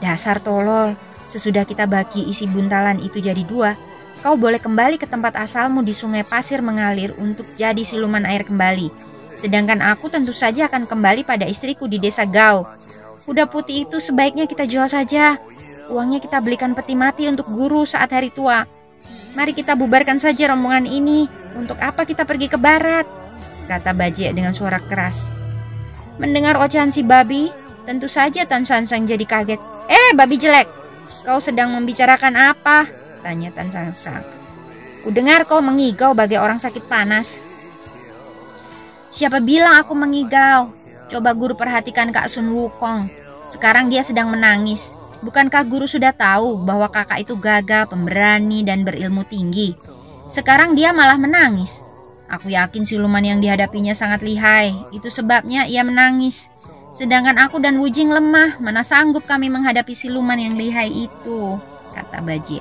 Dasar 0.00 0.40
tolol, 0.40 0.96
Sesudah 1.28 1.68
kita 1.68 1.84
bagi 1.84 2.24
isi 2.24 2.48
buntalan 2.48 2.96
itu 3.04 3.20
jadi 3.20 3.44
dua, 3.44 3.76
kau 4.24 4.40
boleh 4.40 4.56
kembali 4.56 4.96
ke 4.96 5.04
tempat 5.04 5.36
asalmu 5.36 5.84
di 5.84 5.92
sungai 5.92 6.24
pasir 6.24 6.64
mengalir 6.64 7.12
untuk 7.20 7.44
jadi 7.52 7.84
siluman 7.84 8.24
air 8.24 8.48
kembali. 8.48 8.88
Sedangkan 9.36 9.84
aku 9.84 10.08
tentu 10.08 10.32
saja 10.32 10.72
akan 10.72 10.88
kembali 10.88 11.28
pada 11.28 11.44
istriku 11.44 11.84
di 11.84 12.00
desa 12.00 12.24
Gao. 12.24 12.64
Kuda 13.28 13.44
putih 13.44 13.84
itu 13.84 14.00
sebaiknya 14.00 14.48
kita 14.48 14.64
jual 14.64 14.88
saja. 14.88 15.36
Uangnya 15.92 16.16
kita 16.16 16.40
belikan 16.40 16.72
peti 16.72 16.96
mati 16.96 17.28
untuk 17.28 17.44
guru 17.52 17.84
saat 17.84 18.08
hari 18.08 18.32
tua. 18.32 18.64
Mari 19.36 19.52
kita 19.52 19.76
bubarkan 19.76 20.16
saja 20.16 20.48
rombongan 20.48 20.88
ini. 20.88 21.28
Untuk 21.52 21.76
apa 21.76 22.08
kita 22.08 22.24
pergi 22.24 22.48
ke 22.48 22.56
barat? 22.56 23.04
Kata 23.68 23.92
Bajie 23.92 24.32
dengan 24.32 24.56
suara 24.56 24.80
keras. 24.80 25.28
Mendengar 26.16 26.56
ocehan 26.56 26.88
si 26.88 27.04
babi, 27.04 27.52
tentu 27.84 28.08
saja 28.08 28.48
Tan 28.48 28.64
Sansang 28.64 29.04
jadi 29.04 29.28
kaget. 29.28 29.60
Eh, 29.92 30.16
babi 30.16 30.40
jelek! 30.40 30.77
Kau 31.28 31.44
sedang 31.44 31.76
membicarakan 31.76 32.56
apa? 32.56 32.88
Tanya 33.20 33.52
Tan 33.52 33.68
Sansang. 33.68 34.24
Kudengar 35.04 35.44
kau 35.44 35.60
mengigau 35.60 36.16
bagai 36.16 36.40
orang 36.40 36.56
sakit 36.56 36.88
panas. 36.88 37.44
Siapa 39.12 39.36
bilang 39.36 39.76
aku 39.76 39.92
mengigau? 39.92 40.72
Coba 41.12 41.36
guru 41.36 41.52
perhatikan 41.52 42.08
Kak 42.08 42.32
Sun 42.32 42.48
Wukong. 42.56 43.12
Sekarang 43.52 43.92
dia 43.92 44.00
sedang 44.00 44.32
menangis. 44.32 44.96
Bukankah 45.20 45.68
guru 45.68 45.84
sudah 45.84 46.16
tahu 46.16 46.64
bahwa 46.64 46.88
kakak 46.88 47.20
itu 47.20 47.36
gagah, 47.36 47.84
pemberani, 47.84 48.64
dan 48.64 48.80
berilmu 48.80 49.20
tinggi? 49.28 49.76
Sekarang 50.32 50.72
dia 50.72 50.96
malah 50.96 51.20
menangis. 51.20 51.84
Aku 52.32 52.48
yakin 52.48 52.88
siluman 52.88 53.20
yang 53.20 53.44
dihadapinya 53.44 53.92
sangat 53.92 54.24
lihai. 54.24 54.72
Itu 54.96 55.12
sebabnya 55.12 55.68
ia 55.68 55.84
menangis. 55.84 56.48
Sedangkan 56.98 57.38
aku 57.38 57.62
dan 57.62 57.78
Wujing 57.78 58.10
lemah, 58.10 58.58
mana 58.58 58.82
sanggup 58.82 59.22
kami 59.22 59.46
menghadapi 59.46 59.94
siluman 59.94 60.34
yang 60.34 60.58
lihai 60.58 61.06
itu, 61.06 61.54
kata 61.94 62.18
Bajie. 62.18 62.58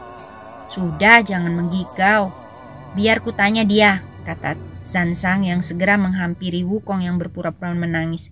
Sudah, 0.70 1.25
jangan 1.25 1.58
menggigau. 1.58 2.29
Biar 2.94 3.25
ku 3.25 3.34
tanya 3.34 3.65
dia, 3.65 4.06
kata 4.29 4.53
Zansang 4.86 5.41
yang 5.41 5.65
segera 5.65 5.98
menghampiri 5.98 6.62
Wukong 6.62 7.01
yang 7.01 7.17
berpura-pura 7.17 7.74
menangis. 7.74 8.29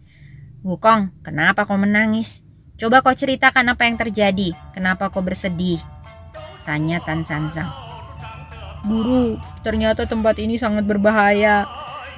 Wukong, 0.62 1.10
kenapa 1.26 1.66
kau 1.66 1.74
menangis? 1.74 2.46
Coba 2.78 3.02
kau 3.02 3.18
ceritakan 3.18 3.74
apa 3.74 3.90
yang 3.90 3.98
terjadi. 3.98 4.54
Kenapa 4.78 5.10
kau 5.10 5.26
bersedih? 5.26 5.82
Tanya 6.70 7.02
Tan 7.02 7.26
Sansang. 7.26 7.74
Guru, 8.86 9.42
ternyata 9.66 10.06
tempat 10.06 10.38
ini 10.38 10.62
sangat 10.62 10.86
berbahaya 10.86 11.66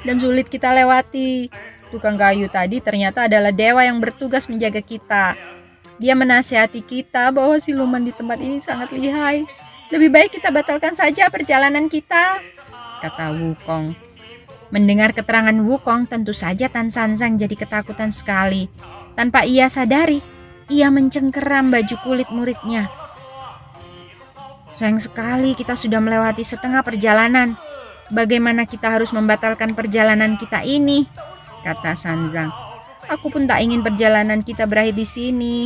dan 0.03 0.19
sulit 0.19 0.51
kita 0.51 0.75
lewati. 0.75 1.47
Tukang 1.89 2.19
kayu 2.19 2.51
tadi 2.51 2.83
ternyata 2.83 3.25
adalah 3.25 3.55
dewa 3.55 3.83
yang 3.83 3.97
bertugas 4.03 4.47
menjaga 4.51 4.83
kita. 4.83 5.39
Dia 5.97 6.13
menasihati 6.13 6.83
kita 6.83 7.31
bahwa 7.33 7.57
siluman 7.57 8.03
di 8.03 8.13
tempat 8.13 8.37
ini 8.37 8.61
sangat 8.61 8.93
lihai. 8.93 9.47
Lebih 9.89 10.09
baik 10.11 10.35
kita 10.37 10.51
batalkan 10.51 10.93
saja 10.93 11.31
perjalanan 11.31 11.87
kita, 11.87 12.43
kata 12.99 13.31
Wukong. 13.31 13.95
Mendengar 14.67 15.15
keterangan 15.15 15.55
Wukong, 15.63 16.11
tentu 16.11 16.35
saja 16.35 16.67
Tan 16.67 16.91
Sanzang 16.91 17.39
jadi 17.39 17.55
ketakutan 17.55 18.11
sekali. 18.11 18.67
Tanpa 19.15 19.47
ia 19.47 19.71
sadari, 19.71 20.19
ia 20.67 20.91
mencengkeram 20.91 21.71
baju 21.71 21.95
kulit 22.03 22.27
muridnya 22.27 22.91
Sayang 24.77 25.01
sekali 25.01 25.57
kita 25.57 25.73
sudah 25.73 25.97
melewati 25.97 26.45
setengah 26.45 26.85
perjalanan. 26.85 27.57
Bagaimana 28.13 28.69
kita 28.69 28.93
harus 28.93 29.09
membatalkan 29.09 29.73
perjalanan 29.73 30.37
kita 30.37 30.61
ini? 30.61 31.09
Kata 31.63 31.93
Sanzang. 31.97 32.53
Aku 33.07 33.31
pun 33.31 33.47
tak 33.47 33.63
ingin 33.63 33.79
perjalanan 33.79 34.43
kita 34.43 34.67
berakhir 34.67 34.95
di 34.97 35.07
sini. 35.07 35.57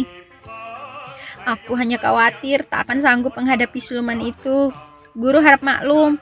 Aku 1.41 1.73
hanya 1.73 1.97
khawatir 1.97 2.61
tak 2.69 2.85
akan 2.85 3.01
sanggup 3.01 3.33
menghadapi 3.33 3.81
siluman 3.81 4.21
itu. 4.21 4.69
Guru 5.17 5.41
harap 5.41 5.65
maklum. 5.65 6.21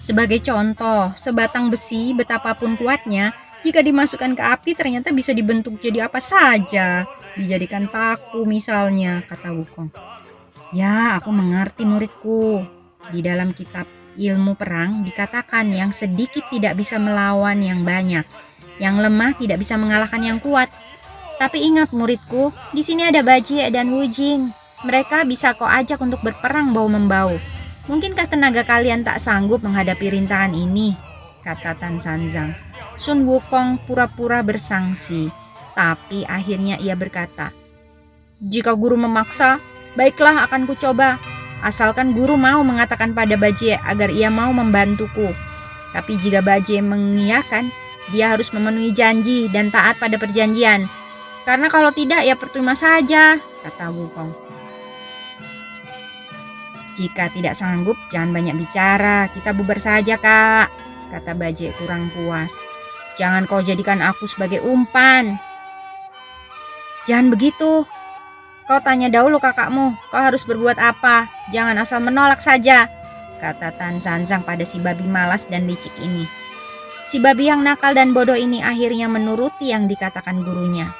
Sebagai 0.00 0.40
contoh, 0.42 1.12
sebatang 1.14 1.68
besi 1.68 2.16
betapapun 2.16 2.74
kuatnya, 2.74 3.36
jika 3.60 3.84
dimasukkan 3.84 4.32
ke 4.32 4.42
api 4.42 4.70
ternyata 4.72 5.12
bisa 5.12 5.36
dibentuk 5.36 5.76
jadi 5.76 6.08
apa 6.08 6.18
saja. 6.18 7.04
Dijadikan 7.36 7.86
paku 7.86 8.42
misalnya, 8.48 9.22
kata 9.28 9.52
Wukong. 9.54 9.92
Ya, 10.72 11.20
aku 11.20 11.30
mengerti 11.30 11.84
muridku. 11.84 12.64
Di 13.12 13.20
dalam 13.20 13.52
kitab 13.52 13.84
ilmu 14.18 14.58
perang 14.58 15.06
dikatakan 15.06 15.70
yang 15.70 15.94
sedikit 15.94 16.46
tidak 16.50 16.78
bisa 16.78 16.98
melawan 16.98 17.58
yang 17.62 17.86
banyak, 17.86 18.26
yang 18.80 18.98
lemah 18.98 19.36
tidak 19.38 19.62
bisa 19.62 19.76
mengalahkan 19.76 20.22
yang 20.22 20.38
kuat. 20.42 20.72
Tapi 21.38 21.62
ingat 21.64 21.92
muridku, 21.94 22.52
di 22.74 22.82
sini 22.84 23.06
ada 23.08 23.24
Bajie 23.24 23.68
dan 23.72 23.92
Wujing. 23.92 24.52
Mereka 24.84 25.28
bisa 25.28 25.52
kau 25.56 25.68
ajak 25.68 26.00
untuk 26.00 26.20
berperang 26.20 26.72
bau-membau. 26.72 27.36
Mungkinkah 27.88 28.28
tenaga 28.28 28.64
kalian 28.64 29.04
tak 29.04 29.20
sanggup 29.20 29.64
menghadapi 29.64 30.12
rintangan 30.12 30.52
ini? 30.52 30.96
Kata 31.40 31.76
Tan 31.76 31.96
Sanzang. 32.00 32.52
Sun 33.00 33.24
Wukong 33.24 33.80
pura-pura 33.88 34.44
bersangsi, 34.44 35.32
tapi 35.72 36.28
akhirnya 36.28 36.76
ia 36.76 36.92
berkata, 36.92 37.48
Jika 38.40 38.76
guru 38.76 39.00
memaksa, 39.00 39.56
Baiklah 39.98 40.46
akan 40.46 40.70
kucoba, 40.70 41.18
asalkan 41.60 42.16
guru 42.16 42.36
mau 42.36 42.60
mengatakan 42.64 43.12
pada 43.12 43.36
Bajie 43.36 43.76
agar 43.84 44.08
ia 44.12 44.28
mau 44.32 44.50
membantuku. 44.52 45.32
Tapi 45.90 46.16
jika 46.18 46.40
Bajie 46.40 46.80
mengiyakan, 46.80 47.68
dia 48.10 48.32
harus 48.32 48.50
memenuhi 48.50 48.90
janji 48.90 49.46
dan 49.50 49.68
taat 49.70 49.98
pada 50.00 50.16
perjanjian. 50.16 50.86
Karena 51.44 51.66
kalau 51.72 51.90
tidak 51.90 52.22
ya 52.22 52.36
percuma 52.36 52.76
saja, 52.76 53.38
kata 53.64 53.86
Wukong. 53.90 54.30
Jika 56.98 57.32
tidak 57.32 57.56
sanggup, 57.56 57.96
jangan 58.12 58.34
banyak 58.34 58.60
bicara. 58.60 59.30
Kita 59.32 59.56
bubar 59.56 59.80
saja, 59.80 60.20
Kak, 60.20 60.68
kata 61.14 61.32
Bajie 61.32 61.72
kurang 61.80 62.12
puas. 62.12 62.52
Jangan 63.16 63.48
kau 63.48 63.64
jadikan 63.64 64.04
aku 64.04 64.28
sebagai 64.28 64.60
umpan. 64.60 65.40
Jangan 67.08 67.32
begitu, 67.32 67.88
Kau 68.70 68.78
tanya 68.78 69.10
dahulu 69.10 69.42
kakakmu, 69.42 69.98
kau 70.14 70.22
harus 70.22 70.46
berbuat 70.46 70.78
apa? 70.78 71.26
Jangan 71.50 71.74
asal 71.82 71.98
menolak 71.98 72.38
saja, 72.38 72.86
kata 73.42 73.74
Tan 73.74 73.98
Sanzang 73.98 74.46
pada 74.46 74.62
si 74.62 74.78
babi 74.78 75.10
malas 75.10 75.50
dan 75.50 75.66
licik 75.66 75.90
ini. 75.98 76.22
Si 77.10 77.18
babi 77.18 77.50
yang 77.50 77.66
nakal 77.66 77.98
dan 77.98 78.14
bodoh 78.14 78.38
ini 78.38 78.62
akhirnya 78.62 79.10
menuruti 79.10 79.74
yang 79.74 79.90
dikatakan 79.90 80.46
gurunya. 80.46 80.94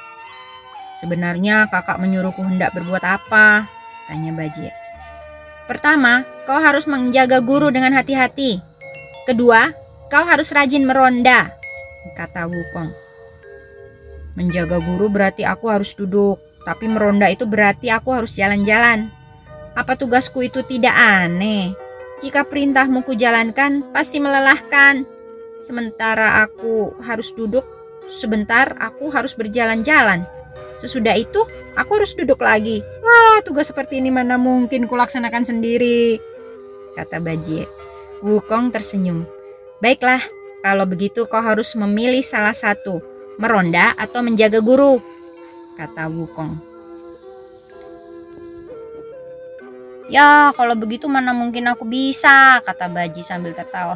Sebenarnya 0.99 1.71
kakak 1.71 1.95
menyuruhku 1.95 2.43
hendak 2.43 2.75
berbuat 2.75 3.07
apa? 3.07 3.71
Tanya 4.11 4.35
Bajie. 4.35 4.75
Pertama, 5.63 6.27
kau 6.43 6.59
harus 6.59 6.83
menjaga 6.83 7.39
guru 7.39 7.71
dengan 7.71 7.95
hati-hati. 7.95 8.59
Kedua, 9.23 9.71
kau 10.11 10.27
harus 10.27 10.51
rajin 10.51 10.83
meronda, 10.83 11.55
kata 12.19 12.51
Wukong. 12.51 12.91
Menjaga 14.35 14.83
guru 14.83 15.07
berarti 15.07 15.47
aku 15.47 15.71
harus 15.71 15.95
duduk, 15.95 16.50
tapi 16.61 16.85
meronda 16.85 17.27
itu 17.29 17.49
berarti 17.49 17.89
aku 17.89 18.13
harus 18.13 18.37
jalan-jalan. 18.37 19.09
Apa 19.73 19.95
tugasku 19.95 20.43
itu 20.45 20.61
tidak 20.67 20.93
aneh? 20.93 21.73
Jika 22.21 22.45
perintahmu 22.45 23.01
kujalankan, 23.01 23.89
pasti 23.89 24.21
melelahkan. 24.21 25.07
Sementara 25.57 26.45
aku 26.45 26.93
harus 27.01 27.33
duduk, 27.33 27.65
sebentar 28.11 28.77
aku 28.77 29.09
harus 29.09 29.33
berjalan-jalan. 29.33 30.27
Sesudah 30.77 31.17
itu, 31.17 31.41
aku 31.73 31.97
harus 31.97 32.13
duduk 32.13 32.41
lagi. 32.45 32.85
Wah, 33.01 33.41
tugas 33.41 33.73
seperti 33.73 33.97
ini 33.97 34.13
mana 34.13 34.37
mungkin 34.37 34.85
kulaksanakan 34.85 35.45
sendiri, 35.45 36.21
kata 36.93 37.17
Bajie. 37.17 37.65
Wukong 38.21 38.69
tersenyum. 38.69 39.25
Baiklah, 39.81 40.21
kalau 40.61 40.85
begitu 40.85 41.25
kau 41.25 41.41
harus 41.41 41.73
memilih 41.73 42.21
salah 42.21 42.53
satu, 42.53 43.01
meronda 43.41 43.97
atau 43.97 44.21
menjaga 44.21 44.61
guru 44.61 45.01
kata 45.75 46.07
Wukong. 46.11 46.57
Ya, 50.11 50.51
kalau 50.59 50.75
begitu 50.75 51.07
mana 51.07 51.31
mungkin 51.31 51.71
aku 51.71 51.87
bisa, 51.87 52.59
kata 52.67 52.91
Baji 52.91 53.23
sambil 53.23 53.55
tertawa. 53.55 53.95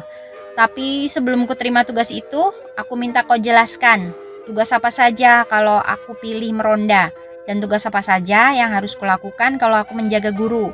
Tapi 0.56 1.04
sebelum 1.12 1.44
ku 1.44 1.52
terima 1.52 1.84
tugas 1.84 2.08
itu, 2.08 2.40
aku 2.72 2.96
minta 2.96 3.20
kau 3.20 3.36
jelaskan 3.36 4.16
tugas 4.46 4.70
apa 4.70 4.94
saja 4.94 5.42
kalau 5.44 5.82
aku 5.82 6.14
pilih 6.22 6.54
meronda 6.54 7.10
dan 7.44 7.58
tugas 7.58 7.82
apa 7.84 8.00
saja 8.00 8.54
yang 8.54 8.70
harus 8.70 8.94
kulakukan 8.94 9.58
kalau 9.58 9.82
aku 9.82 9.92
menjaga 9.92 10.30
guru. 10.30 10.70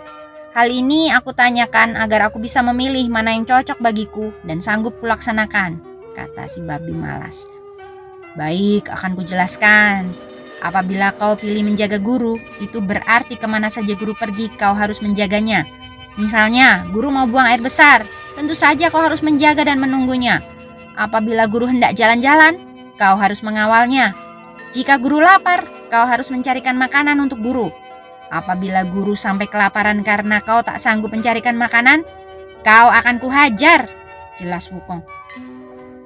Hal 0.52 0.68
ini 0.68 1.08
aku 1.08 1.32
tanyakan 1.32 1.96
agar 1.96 2.28
aku 2.28 2.36
bisa 2.36 2.60
memilih 2.60 3.08
mana 3.08 3.32
yang 3.32 3.48
cocok 3.48 3.80
bagiku 3.80 4.36
dan 4.44 4.60
sanggup 4.60 4.92
kulaksanakan, 5.00 5.80
kata 6.12 6.44
si 6.52 6.60
babi 6.60 6.92
malas. 6.92 7.48
Baik, 8.36 8.92
akan 8.92 9.16
kujelaskan. 9.16 10.31
Apabila 10.62 11.10
kau 11.18 11.34
pilih 11.34 11.66
menjaga 11.66 11.98
guru, 11.98 12.38
itu 12.62 12.78
berarti 12.78 13.34
ke 13.34 13.50
mana 13.50 13.66
saja 13.66 13.98
guru 13.98 14.14
pergi 14.14 14.46
kau 14.54 14.78
harus 14.78 15.02
menjaganya. 15.02 15.66
Misalnya, 16.14 16.86
guru 16.94 17.10
mau 17.10 17.26
buang 17.26 17.50
air 17.50 17.58
besar, 17.58 18.06
tentu 18.38 18.54
saja 18.54 18.86
kau 18.86 19.02
harus 19.02 19.26
menjaga 19.26 19.66
dan 19.66 19.82
menunggunya. 19.82 20.38
Apabila 20.94 21.50
guru 21.50 21.66
hendak 21.66 21.98
jalan-jalan, 21.98 22.62
kau 22.94 23.18
harus 23.18 23.42
mengawalnya. 23.42 24.14
Jika 24.70 25.02
guru 25.02 25.18
lapar, 25.18 25.66
kau 25.90 26.06
harus 26.06 26.30
mencarikan 26.30 26.78
makanan 26.78 27.18
untuk 27.18 27.42
guru. 27.42 27.74
Apabila 28.30 28.86
guru 28.86 29.18
sampai 29.18 29.50
kelaparan 29.50 30.06
karena 30.06 30.38
kau 30.46 30.62
tak 30.62 30.78
sanggup 30.78 31.10
mencarikan 31.10 31.58
makanan, 31.58 32.06
kau 32.62 32.86
akan 32.86 33.18
kuhajar. 33.18 33.90
Jelas 34.38 34.70
Wukong. 34.70 35.02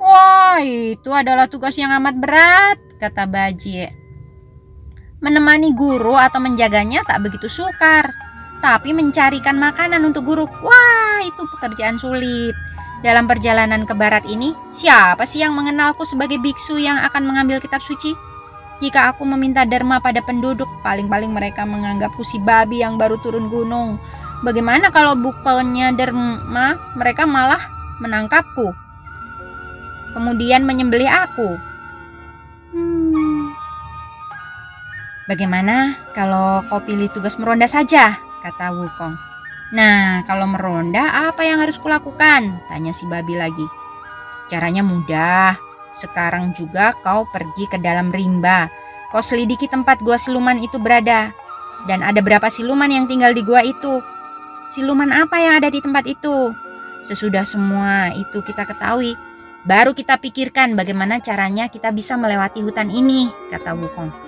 Wah, 0.00 0.58
itu 0.64 1.12
adalah 1.12 1.44
tugas 1.44 1.76
yang 1.76 1.92
amat 1.92 2.14
berat, 2.16 2.78
kata 2.96 3.28
Bajie. 3.28 4.05
Menemani 5.24 5.72
guru 5.72 6.12
atau 6.12 6.44
menjaganya 6.44 7.00
tak 7.08 7.24
begitu 7.24 7.48
sukar. 7.48 8.12
Tapi 8.60 8.92
mencarikan 8.92 9.56
makanan 9.56 10.04
untuk 10.04 10.28
guru, 10.28 10.44
wah 10.60 11.20
itu 11.24 11.44
pekerjaan 11.56 11.96
sulit. 11.96 12.52
Dalam 13.00 13.24
perjalanan 13.24 13.84
ke 13.84 13.92
barat 13.96 14.24
ini, 14.28 14.52
siapa 14.76 15.24
sih 15.24 15.40
yang 15.44 15.56
mengenalku 15.56 16.04
sebagai 16.04 16.40
biksu 16.40 16.80
yang 16.80 17.00
akan 17.00 17.28
mengambil 17.28 17.60
kitab 17.60 17.80
suci? 17.80 18.12
Jika 18.76 19.12
aku 19.12 19.24
meminta 19.24 19.64
derma 19.64 20.04
pada 20.04 20.20
penduduk, 20.20 20.68
paling-paling 20.84 21.32
mereka 21.32 21.64
menganggapku 21.64 22.20
si 22.20 22.36
babi 22.36 22.84
yang 22.84 23.00
baru 23.00 23.16
turun 23.24 23.48
gunung. 23.48 23.96
Bagaimana 24.44 24.92
kalau 24.92 25.16
bukannya 25.16 25.96
derma, 25.96 26.76
mereka 26.92 27.24
malah 27.24 27.64
menangkapku? 28.04 28.76
Kemudian 30.12 30.68
menyembelih 30.68 31.08
aku. 31.08 31.56
Bagaimana 35.26 35.98
kalau 36.14 36.62
kau 36.70 36.78
pilih 36.78 37.10
tugas 37.10 37.34
meronda 37.42 37.66
saja? 37.66 38.14
Kata 38.46 38.70
Wukong. 38.70 39.18
Nah, 39.74 40.22
kalau 40.22 40.46
meronda 40.46 41.26
apa 41.26 41.42
yang 41.42 41.58
harus 41.58 41.82
kulakukan? 41.82 42.62
Tanya 42.70 42.94
si 42.94 43.02
babi 43.10 43.34
lagi. 43.34 43.66
Caranya 44.46 44.86
mudah. 44.86 45.58
Sekarang 45.98 46.54
juga 46.54 46.94
kau 47.02 47.26
pergi 47.26 47.66
ke 47.66 47.74
dalam 47.82 48.14
rimba. 48.14 48.70
Kau 49.10 49.18
selidiki 49.18 49.66
tempat 49.66 49.98
gua 49.98 50.14
siluman 50.14 50.62
itu 50.62 50.78
berada. 50.78 51.34
Dan 51.90 52.06
ada 52.06 52.22
berapa 52.22 52.46
siluman 52.46 52.86
yang 52.86 53.10
tinggal 53.10 53.34
di 53.34 53.42
gua 53.42 53.66
itu? 53.66 53.98
Siluman 54.70 55.10
apa 55.10 55.42
yang 55.42 55.58
ada 55.58 55.74
di 55.74 55.82
tempat 55.82 56.06
itu? 56.06 56.54
Sesudah 57.02 57.42
semua 57.42 58.14
itu 58.14 58.46
kita 58.46 58.62
ketahui, 58.62 59.18
baru 59.66 59.90
kita 59.90 60.22
pikirkan 60.22 60.78
bagaimana 60.78 61.18
caranya 61.18 61.66
kita 61.66 61.90
bisa 61.90 62.14
melewati 62.14 62.62
hutan 62.62 62.90
ini, 62.94 63.26
kata 63.50 63.74
Wukong. 63.74 64.25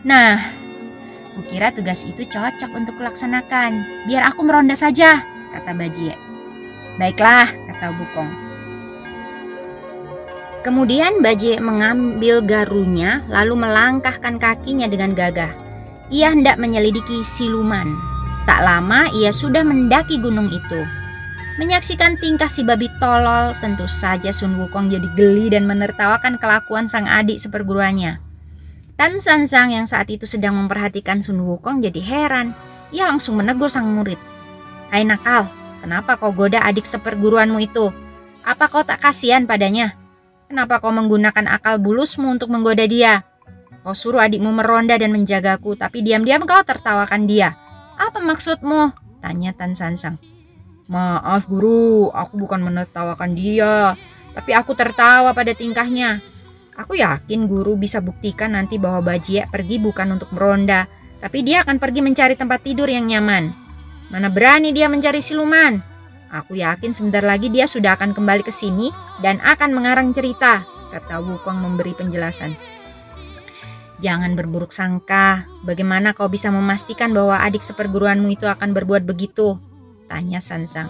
Nah, 0.00 0.60
Kukira 1.40 1.70
tugas 1.70 2.02
itu 2.02 2.26
cocok 2.26 2.70
untuk 2.74 2.98
kulaksanakan. 2.98 4.04
Biar 4.10 4.28
aku 4.28 4.42
meronda 4.42 4.74
saja, 4.74 5.22
kata 5.54 5.72
Bajie. 5.72 6.12
Baiklah, 6.98 7.48
kata 7.48 7.96
Bukong. 7.96 8.30
Kemudian 10.60 11.24
Bajie 11.24 11.56
mengambil 11.56 12.44
garunya 12.44 13.24
lalu 13.32 13.56
melangkahkan 13.56 14.36
kakinya 14.36 14.84
dengan 14.84 15.16
gagah. 15.16 15.54
Ia 16.12 16.34
hendak 16.34 16.60
menyelidiki 16.60 17.24
siluman. 17.24 17.88
Tak 18.44 18.60
lama 18.66 19.08
ia 19.16 19.32
sudah 19.32 19.64
mendaki 19.64 20.20
gunung 20.20 20.52
itu. 20.52 20.80
Menyaksikan 21.56 22.20
tingkah 22.20 22.48
si 22.48 22.64
babi 22.66 22.88
tolol, 23.00 23.56
tentu 23.64 23.88
saja 23.88 24.32
Sun 24.32 24.60
Wukong 24.60 24.92
jadi 24.92 25.08
geli 25.16 25.52
dan 25.52 25.68
menertawakan 25.68 26.36
kelakuan 26.36 26.88
sang 26.88 27.08
adik 27.08 27.40
seperguruannya. 27.40 28.29
Tan 29.00 29.16
San 29.16 29.48
Sang 29.48 29.72
yang 29.72 29.88
saat 29.88 30.12
itu 30.12 30.28
sedang 30.28 30.60
memperhatikan 30.60 31.24
Sun 31.24 31.40
Wukong 31.40 31.80
jadi 31.80 32.04
heran. 32.04 32.52
Ia 32.92 33.08
langsung 33.08 33.40
menegur 33.40 33.72
sang 33.72 33.88
murid. 33.88 34.20
Hai 34.92 35.08
nakal, 35.08 35.48
kenapa 35.80 36.20
kau 36.20 36.36
goda 36.36 36.60
adik 36.60 36.84
seperguruanmu 36.84 37.64
itu? 37.64 37.88
Apa 38.44 38.68
kau 38.68 38.84
tak 38.84 39.00
kasihan 39.00 39.48
padanya? 39.48 39.96
Kenapa 40.52 40.84
kau 40.84 40.92
menggunakan 40.92 41.48
akal 41.48 41.80
bulusmu 41.80 42.28
untuk 42.28 42.52
menggoda 42.52 42.84
dia? 42.84 43.24
Kau 43.80 43.96
suruh 43.96 44.20
adikmu 44.20 44.52
meronda 44.52 45.00
dan 45.00 45.16
menjagaku, 45.16 45.80
tapi 45.80 46.04
diam-diam 46.04 46.44
kau 46.44 46.60
tertawakan 46.60 47.24
dia. 47.24 47.56
Apa 47.96 48.20
maksudmu? 48.20 48.92
Tanya 49.24 49.56
Tan 49.56 49.72
San 49.72 49.96
Sang. 49.96 50.20
Maaf 50.92 51.48
guru, 51.48 52.12
aku 52.12 52.36
bukan 52.36 52.60
menertawakan 52.60 53.32
dia, 53.32 53.96
tapi 54.36 54.52
aku 54.52 54.76
tertawa 54.76 55.32
pada 55.32 55.56
tingkahnya. 55.56 56.20
Aku 56.78 56.94
yakin 56.94 57.50
guru 57.50 57.74
bisa 57.74 57.98
buktikan 57.98 58.54
nanti 58.54 58.78
bahwa 58.78 59.02
Bajie 59.14 59.46
pergi 59.50 59.82
bukan 59.82 60.14
untuk 60.14 60.30
meronda, 60.30 60.86
tapi 61.18 61.42
dia 61.42 61.66
akan 61.66 61.82
pergi 61.82 62.00
mencari 62.00 62.34
tempat 62.38 62.62
tidur 62.62 62.86
yang 62.86 63.10
nyaman. 63.10 63.50
Mana 64.10 64.30
berani 64.30 64.74
dia 64.74 64.90
mencari 64.90 65.22
siluman? 65.22 65.78
Aku 66.30 66.54
yakin 66.54 66.94
sebentar 66.94 67.26
lagi 67.26 67.50
dia 67.50 67.66
sudah 67.66 67.98
akan 67.98 68.14
kembali 68.14 68.46
ke 68.46 68.54
sini 68.54 68.94
dan 69.18 69.42
akan 69.42 69.74
mengarang 69.74 70.14
cerita, 70.14 70.62
kata 70.94 71.18
Wukong 71.18 71.58
memberi 71.58 71.90
penjelasan. 71.94 72.54
Jangan 74.00 74.32
berburuk 74.32 74.72
sangka. 74.72 75.44
Bagaimana 75.60 76.16
kau 76.16 76.32
bisa 76.32 76.48
memastikan 76.48 77.12
bahwa 77.12 77.36
adik 77.44 77.60
seperguruanmu 77.60 78.32
itu 78.32 78.48
akan 78.48 78.72
berbuat 78.72 79.04
begitu? 79.04 79.60
Tanya 80.08 80.40
Sansang. 80.40 80.88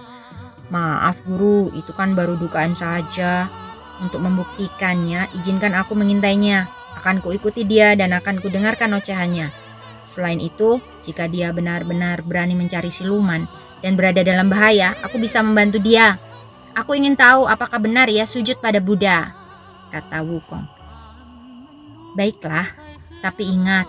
Maaf 0.71 1.27
guru, 1.27 1.75
itu 1.75 1.90
kan 1.90 2.14
baru 2.14 2.38
dugaan 2.38 2.79
saja. 2.79 3.51
Untuk 4.00 4.24
membuktikannya, 4.24 5.28
izinkan 5.36 5.76
aku 5.76 5.92
mengintainya. 5.92 6.72
Akan 6.96 7.20
kuikuti 7.20 7.68
dia 7.68 7.92
dan 7.94 8.16
akan 8.16 8.40
kudengarkan 8.40 8.96
ocehannya. 8.96 9.52
Selain 10.10 10.42
itu, 10.42 10.82
jika 11.06 11.30
dia 11.30 11.54
benar-benar 11.54 12.26
berani 12.26 12.58
mencari 12.58 12.90
siluman 12.90 13.46
dan 13.78 13.94
berada 13.94 14.26
dalam 14.26 14.50
bahaya, 14.50 14.98
aku 15.06 15.22
bisa 15.22 15.38
membantu 15.38 15.78
dia. 15.78 16.18
Aku 16.74 16.98
ingin 16.98 17.14
tahu 17.14 17.46
apakah 17.46 17.78
benar 17.78 18.10
ia 18.10 18.26
sujud 18.26 18.58
pada 18.58 18.82
Buddha, 18.82 19.30
kata 19.94 20.24
Wukong. 20.26 20.66
Baiklah, 22.18 22.66
tapi 23.22 23.46
ingat, 23.46 23.86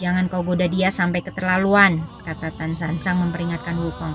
jangan 0.00 0.26
kau 0.26 0.42
goda 0.42 0.66
dia 0.66 0.90
sampai 0.90 1.22
keterlaluan, 1.22 2.02
kata 2.26 2.50
Tan 2.58 2.74
Sansang 2.74 3.22
memperingatkan 3.22 3.78
Wukong. 3.78 4.14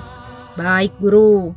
Baik, 0.60 0.92
guru. 1.00 1.56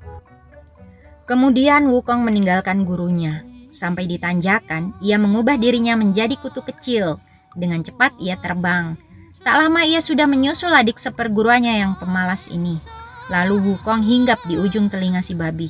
Kemudian 1.27 1.91
Wukong 1.91 2.23
meninggalkan 2.23 2.87
gurunya. 2.87 3.48
Sampai 3.69 4.09
di 4.09 4.17
tanjakan, 4.17 4.97
ia 5.05 5.21
mengubah 5.21 5.61
dirinya 5.61 5.93
menjadi 5.93 6.41
kutu 6.41 6.65
kecil. 6.65 7.21
Dengan 7.53 7.85
cepat 7.85 8.17
ia 8.17 8.41
terbang. 8.41 8.97
Tak 9.45 9.55
lama 9.55 9.85
ia 9.85 10.01
sudah 10.01 10.25
menyusul 10.25 10.73
adik 10.73 10.97
seperguruannya 10.97 11.81
yang 11.81 11.93
pemalas 12.01 12.49
ini. 12.49 12.81
Lalu 13.29 13.61
Wukong 13.77 14.01
hinggap 14.01 14.41
di 14.49 14.57
ujung 14.57 14.89
telinga 14.89 15.21
si 15.21 15.37
babi. 15.37 15.69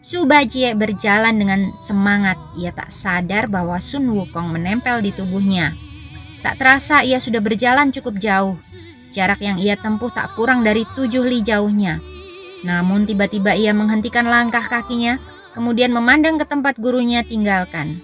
Subajie 0.00 0.72
berjalan 0.72 1.36
dengan 1.36 1.60
semangat. 1.76 2.38
Ia 2.56 2.72
tak 2.72 2.94
sadar 2.94 3.50
bahwa 3.50 3.76
Sun 3.82 4.08
Wukong 4.14 4.54
menempel 4.54 5.02
di 5.02 5.10
tubuhnya. 5.10 5.74
Tak 6.40 6.56
terasa 6.56 7.04
ia 7.04 7.20
sudah 7.20 7.42
berjalan 7.42 7.92
cukup 7.92 8.16
jauh. 8.16 8.56
Jarak 9.10 9.42
yang 9.42 9.58
ia 9.58 9.74
tempuh 9.74 10.08
tak 10.08 10.32
kurang 10.38 10.62
dari 10.62 10.86
tujuh 10.94 11.26
li 11.26 11.42
jauhnya. 11.42 12.00
Namun 12.62 13.04
tiba-tiba 13.04 13.52
ia 13.52 13.74
menghentikan 13.74 14.24
langkah 14.30 14.62
kakinya 14.64 15.18
kemudian 15.52 15.90
memandang 15.90 16.38
ke 16.38 16.46
tempat 16.46 16.78
gurunya 16.78 17.22
tinggalkan. 17.26 18.02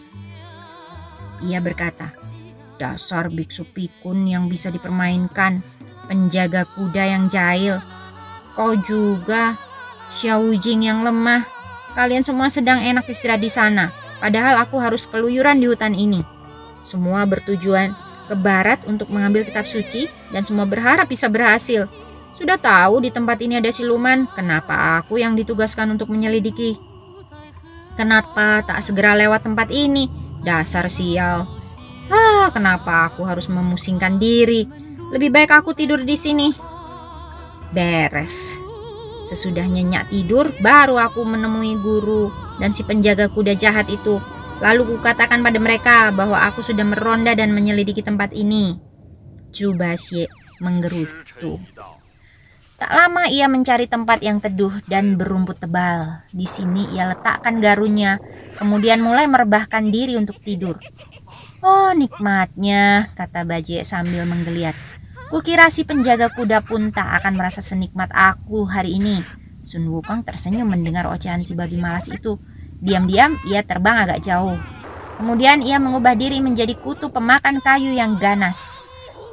Ia 1.45 1.61
berkata, 1.61 2.17
dasar 2.81 3.29
biksu 3.29 3.69
pikun 3.69 4.25
yang 4.25 4.49
bisa 4.49 4.73
dipermainkan, 4.73 5.61
penjaga 6.09 6.65
kuda 6.77 7.05
yang 7.05 7.25
jahil. 7.29 7.81
Kau 8.57 8.73
juga, 8.81 9.61
Xiao 10.09 10.49
Jing 10.57 10.87
yang 10.89 11.05
lemah. 11.05 11.45
Kalian 11.93 12.25
semua 12.25 12.53
sedang 12.53 12.81
enak 12.81 13.09
istirahat 13.09 13.41
di 13.41 13.49
sana, 13.53 13.93
padahal 14.21 14.61
aku 14.61 14.77
harus 14.81 15.09
keluyuran 15.09 15.61
di 15.61 15.67
hutan 15.69 15.97
ini. 15.97 16.21
Semua 16.85 17.25
bertujuan 17.25 17.97
ke 18.29 18.35
barat 18.37 18.83
untuk 18.85 19.09
mengambil 19.09 19.47
kitab 19.47 19.65
suci 19.65 20.11
dan 20.31 20.45
semua 20.45 20.69
berharap 20.69 21.09
bisa 21.09 21.27
berhasil. 21.31 21.89
Sudah 22.37 22.61
tahu 22.61 23.01
di 23.01 23.09
tempat 23.09 23.41
ini 23.41 23.57
ada 23.57 23.73
siluman, 23.73 24.29
kenapa 24.37 25.01
aku 25.01 25.17
yang 25.17 25.33
ditugaskan 25.33 25.97
untuk 25.97 26.13
menyelidiki? 26.13 26.77
Kenapa 27.97 28.61
tak 28.63 28.85
segera 28.85 29.17
lewat 29.17 29.49
tempat 29.49 29.73
ini? 29.73 30.13
Dasar 30.45 30.87
sial. 30.93 31.49
Ah, 32.13 32.53
kenapa 32.53 33.11
aku 33.11 33.25
harus 33.25 33.49
memusingkan 33.49 34.21
diri? 34.21 34.69
Lebih 35.11 35.33
baik 35.33 35.51
aku 35.51 35.73
tidur 35.73 36.05
di 36.05 36.15
sini. 36.15 36.53
Beres. 37.73 38.55
Sesudah 39.27 39.67
nyenyak 39.67 40.13
tidur, 40.13 40.55
baru 40.63 41.03
aku 41.03 41.27
menemui 41.27 41.75
guru 41.83 42.31
dan 42.63 42.71
si 42.71 42.87
penjaga 42.87 43.27
kuda 43.27 43.59
jahat 43.59 43.91
itu. 43.91 44.23
Lalu 44.63 44.97
kukatakan 44.97 45.43
pada 45.43 45.59
mereka 45.59 45.97
bahwa 46.15 46.41
aku 46.47 46.63
sudah 46.63 46.87
meronda 46.87 47.35
dan 47.35 47.51
menyelidiki 47.51 48.07
tempat 48.07 48.31
ini. 48.33 48.79
Jubasye 49.51 50.31
menggerutu. 50.63 51.59
Tak 52.77 52.93
lama 52.93 53.25
ia 53.33 53.49
mencari 53.49 53.89
tempat 53.89 54.21
yang 54.21 54.37
teduh 54.37 54.85
dan 54.85 55.17
berumput 55.17 55.57
tebal. 55.57 56.21
Di 56.29 56.45
sini 56.45 56.93
ia 56.93 57.09
letakkan 57.09 57.57
garunya, 57.57 58.21
kemudian 58.61 59.01
mulai 59.01 59.25
merebahkan 59.25 59.89
diri 59.89 60.21
untuk 60.21 60.37
tidur. 60.45 60.77
Oh 61.65 61.97
nikmatnya, 61.97 63.17
kata 63.17 63.49
Bajie 63.49 63.81
sambil 63.81 64.29
menggeliat. 64.29 64.77
Kukira 65.33 65.73
si 65.73 65.89
penjaga 65.89 66.29
kuda 66.29 66.63
pun 66.63 66.93
tak 66.93 67.17
akan 67.25 67.41
merasa 67.41 67.65
senikmat 67.65 68.13
aku 68.13 68.69
hari 68.69 69.01
ini. 69.01 69.25
Sun 69.67 69.89
Wukong 69.89 70.23
tersenyum 70.23 70.69
mendengar 70.71 71.09
ocehan 71.09 71.43
si 71.43 71.57
babi 71.57 71.81
malas 71.81 72.13
itu. 72.13 72.39
Diam-diam 72.79 73.41
ia 73.49 73.65
terbang 73.65 74.05
agak 74.05 74.21
jauh. 74.23 74.61
Kemudian 75.17 75.65
ia 75.65 75.81
mengubah 75.81 76.13
diri 76.13 76.45
menjadi 76.45 76.77
kutu 76.77 77.09
pemakan 77.09 77.65
kayu 77.65 77.97
yang 77.97 78.21
ganas. 78.21 78.85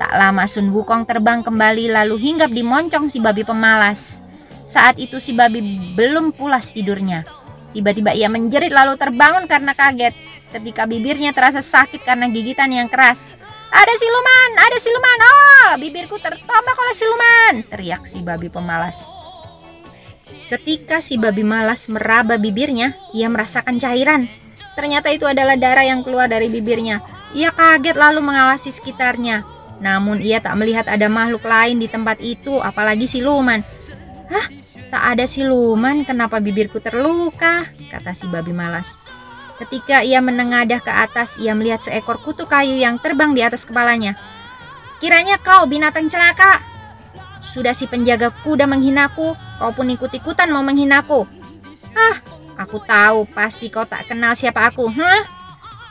Tak 0.02 0.12
lama 0.18 0.44
Sun 0.50 0.74
Wukong 0.74 1.06
terbang 1.06 1.46
kembali 1.46 1.94
lalu 1.94 2.18
hinggap 2.18 2.50
di 2.50 2.66
moncong 2.66 3.08
si 3.08 3.22
babi 3.22 3.46
pemalas. 3.46 4.24
Saat 4.64 4.98
itu 4.98 5.20
si 5.20 5.36
babi 5.36 5.62
belum 5.94 6.34
pulas 6.34 6.74
tidurnya. 6.74 7.28
Tiba-tiba 7.74 8.14
ia 8.14 8.30
menjerit 8.30 8.70
lalu 8.70 8.98
terbangun 8.98 9.50
karena 9.50 9.74
kaget. 9.74 10.14
Ketika 10.54 10.86
bibirnya 10.86 11.34
terasa 11.34 11.66
sakit 11.66 12.06
karena 12.06 12.30
gigitan 12.30 12.70
yang 12.70 12.86
keras. 12.86 13.26
Ada 13.74 13.94
siluman, 13.98 14.50
ada 14.62 14.78
siluman. 14.78 15.18
Oh, 15.18 15.72
bibirku 15.82 16.22
tertombak 16.22 16.78
oleh 16.78 16.94
siluman, 16.94 17.54
teriak 17.66 18.06
si 18.06 18.22
babi 18.22 18.46
pemalas. 18.46 19.02
Ketika 20.54 21.02
si 21.02 21.18
babi 21.18 21.42
malas 21.42 21.90
meraba 21.90 22.38
bibirnya, 22.38 22.94
ia 23.18 23.26
merasakan 23.34 23.82
cairan. 23.82 24.30
Ternyata 24.78 25.10
itu 25.10 25.26
adalah 25.26 25.58
darah 25.58 25.86
yang 25.86 26.06
keluar 26.06 26.30
dari 26.30 26.54
bibirnya. 26.54 27.02
Ia 27.34 27.50
kaget 27.50 27.98
lalu 27.98 28.22
mengawasi 28.22 28.70
sekitarnya. 28.70 29.53
Namun 29.84 30.24
ia 30.24 30.40
tak 30.40 30.56
melihat 30.56 30.88
ada 30.88 31.12
makhluk 31.12 31.44
lain 31.44 31.84
di 31.84 31.92
tempat 31.92 32.24
itu, 32.24 32.64
apalagi 32.64 33.04
siluman. 33.04 33.60
Hah? 34.32 34.48
Tak 34.88 35.04
ada 35.18 35.26
siluman, 35.28 36.08
kenapa 36.08 36.40
bibirku 36.40 36.80
terluka? 36.80 37.68
Kata 37.92 38.16
si 38.16 38.32
babi 38.32 38.56
malas. 38.56 38.96
Ketika 39.60 40.02
ia 40.08 40.24
menengadah 40.24 40.80
ke 40.80 40.90
atas, 40.90 41.36
ia 41.36 41.52
melihat 41.52 41.84
seekor 41.84 42.24
kutu 42.24 42.48
kayu 42.48 42.80
yang 42.80 42.96
terbang 42.96 43.36
di 43.36 43.44
atas 43.44 43.68
kepalanya. 43.68 44.16
Kiranya 45.04 45.36
kau 45.44 45.68
binatang 45.68 46.08
celaka. 46.08 46.64
Sudah 47.44 47.76
si 47.76 47.92
penjaga 47.92 48.32
kuda 48.32 48.64
menghinaku, 48.64 49.36
kau 49.36 49.72
pun 49.76 49.92
ikut-ikutan 49.92 50.48
mau 50.48 50.64
menghinaku. 50.64 51.28
Ah, 51.92 52.24
aku 52.56 52.80
tahu 52.88 53.28
pasti 53.36 53.68
kau 53.68 53.84
tak 53.84 54.08
kenal 54.08 54.32
siapa 54.34 54.64
aku, 54.72 54.88
huh? 54.88 55.22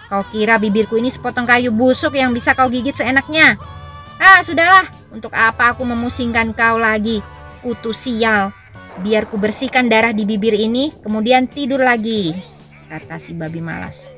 Kau 0.08 0.24
kira 0.32 0.56
bibirku 0.56 0.96
ini 0.96 1.12
sepotong 1.12 1.44
kayu 1.44 1.72
busuk 1.72 2.16
yang 2.16 2.32
bisa 2.32 2.56
kau 2.56 2.72
gigit 2.72 2.96
seenaknya? 2.96 3.56
Ah, 4.22 4.38
sudahlah. 4.46 4.86
Untuk 5.10 5.34
apa 5.34 5.74
aku 5.74 5.82
memusingkan 5.82 6.54
kau 6.54 6.78
lagi? 6.78 7.18
Kutu 7.58 7.90
sial. 7.90 8.54
Biar 9.02 9.26
ku 9.26 9.34
bersihkan 9.34 9.90
darah 9.90 10.14
di 10.14 10.22
bibir 10.22 10.54
ini, 10.54 10.94
kemudian 11.02 11.50
tidur 11.50 11.82
lagi 11.82 12.52
kata 12.92 13.16
si 13.16 13.32
babi 13.32 13.64
malas. 13.64 14.12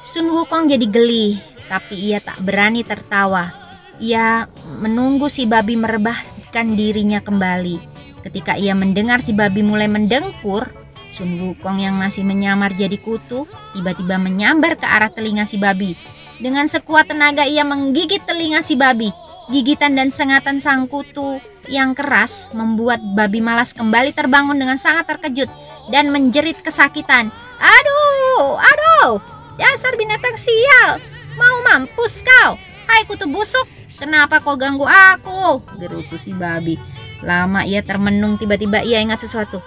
Sun 0.00 0.32
Wukong 0.32 0.72
jadi 0.72 0.88
geli, 0.88 1.36
tapi 1.68 2.08
ia 2.08 2.24
tak 2.24 2.40
berani 2.40 2.80
tertawa. 2.80 3.52
Ia 4.00 4.48
menunggu 4.80 5.28
si 5.28 5.44
babi 5.44 5.76
merebahkan 5.76 6.72
dirinya 6.72 7.20
kembali. 7.20 7.76
Ketika 8.24 8.56
ia 8.56 8.72
mendengar 8.72 9.20
si 9.20 9.36
babi 9.36 9.60
mulai 9.60 9.92
mendengkur, 9.92 10.72
Sun 11.12 11.36
Wukong 11.36 11.84
yang 11.84 12.00
masih 12.00 12.24
menyamar 12.24 12.72
jadi 12.72 12.96
kutu 12.96 13.44
tiba-tiba 13.76 14.16
menyambar 14.16 14.80
ke 14.80 14.88
arah 14.88 15.12
telinga 15.12 15.44
si 15.44 15.60
babi. 15.60 15.92
Dengan 16.40 16.64
sekuat 16.64 17.12
tenaga 17.12 17.44
ia 17.44 17.68
menggigit 17.68 18.24
telinga 18.24 18.64
si 18.64 18.72
babi. 18.72 19.12
Gigitan 19.52 19.92
dan 19.92 20.08
sengatan 20.08 20.56
sang 20.56 20.88
kutu 20.88 21.36
yang 21.68 21.92
keras 21.92 22.48
membuat 22.56 23.04
babi 23.12 23.44
malas 23.44 23.76
kembali 23.76 24.16
terbangun 24.16 24.56
dengan 24.56 24.80
sangat 24.80 25.04
terkejut 25.04 25.52
dan 25.92 26.08
menjerit 26.08 26.56
kesakitan. 26.64 27.28
Aduh, 27.60 28.56
aduh, 28.56 29.20
dasar 29.60 29.92
binatang 30.00 30.38
sial, 30.40 30.96
mau 31.36 31.60
mampus 31.60 32.24
kau. 32.24 32.56
Hai 32.88 33.04
kutu 33.04 33.28
busuk, 33.28 33.68
kenapa 34.00 34.40
kau 34.40 34.56
ganggu 34.56 34.88
aku? 34.88 35.60
Gerutu 35.76 36.16
si 36.16 36.32
babi. 36.32 36.80
Lama 37.20 37.68
ia 37.68 37.84
termenung, 37.84 38.40
tiba-tiba 38.40 38.80
ia 38.80 38.96
ingat 39.04 39.20
sesuatu. 39.20 39.60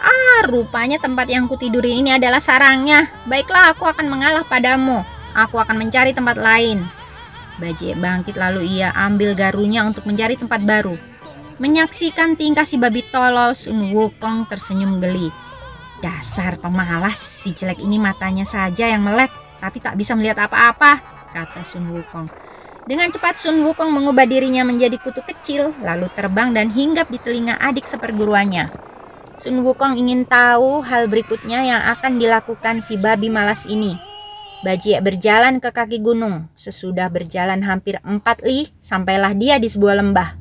Ah, 0.00 0.42
rupanya 0.48 0.98
tempat 0.98 1.30
yang 1.30 1.46
kutiduri 1.46 2.02
ini 2.02 2.18
adalah 2.18 2.42
sarangnya. 2.42 3.06
Baiklah, 3.30 3.78
aku 3.78 3.86
akan 3.86 4.10
mengalah 4.10 4.42
padamu. 4.42 5.06
Aku 5.34 5.62
akan 5.62 5.78
mencari 5.78 6.10
tempat 6.10 6.34
lain. 6.34 6.82
Bajie 7.60 7.92
bangkit 7.94 8.40
lalu 8.40 8.80
ia 8.80 8.90
ambil 8.96 9.36
garunya 9.36 9.84
untuk 9.84 10.08
mencari 10.08 10.34
tempat 10.34 10.64
baru. 10.64 10.96
Menyaksikan 11.60 12.40
tingkah 12.40 12.64
si 12.64 12.80
babi 12.80 13.04
tolol, 13.12 13.52
Sun 13.52 13.92
Wukong 13.92 14.48
tersenyum 14.48 14.96
geli. 14.96 15.28
Dasar 16.00 16.56
pemalas, 16.56 17.20
si 17.20 17.52
jelek 17.52 17.84
ini 17.84 18.00
matanya 18.00 18.48
saja 18.48 18.88
yang 18.88 19.04
melek, 19.04 19.28
tapi 19.60 19.76
tak 19.76 20.00
bisa 20.00 20.16
melihat 20.16 20.48
apa-apa, 20.48 21.04
kata 21.36 21.60
Sun 21.68 21.92
Wukong. 21.92 22.32
Dengan 22.88 23.12
cepat 23.12 23.36
Sun 23.36 23.60
Wukong 23.60 23.92
mengubah 23.92 24.24
dirinya 24.24 24.64
menjadi 24.64 24.96
kutu 24.96 25.20
kecil, 25.20 25.76
lalu 25.84 26.08
terbang 26.16 26.56
dan 26.56 26.72
hinggap 26.72 27.12
di 27.12 27.20
telinga 27.20 27.60
adik 27.60 27.84
seperguruannya. 27.84 28.72
Sun 29.36 29.60
Wukong 29.60 30.00
ingin 30.00 30.24
tahu 30.24 30.80
hal 30.80 31.12
berikutnya 31.12 31.60
yang 31.60 31.82
akan 31.92 32.16
dilakukan 32.16 32.80
si 32.80 32.96
babi 32.96 33.28
malas 33.28 33.68
ini. 33.68 34.09
Bajie 34.60 35.00
berjalan 35.00 35.56
ke 35.56 35.72
kaki 35.72 36.04
gunung. 36.04 36.44
Sesudah 36.52 37.08
berjalan 37.08 37.64
hampir 37.64 37.96
empat 38.04 38.44
li, 38.44 38.68
sampailah 38.84 39.32
dia 39.32 39.56
di 39.56 39.72
sebuah 39.72 40.04
lembah. 40.04 40.36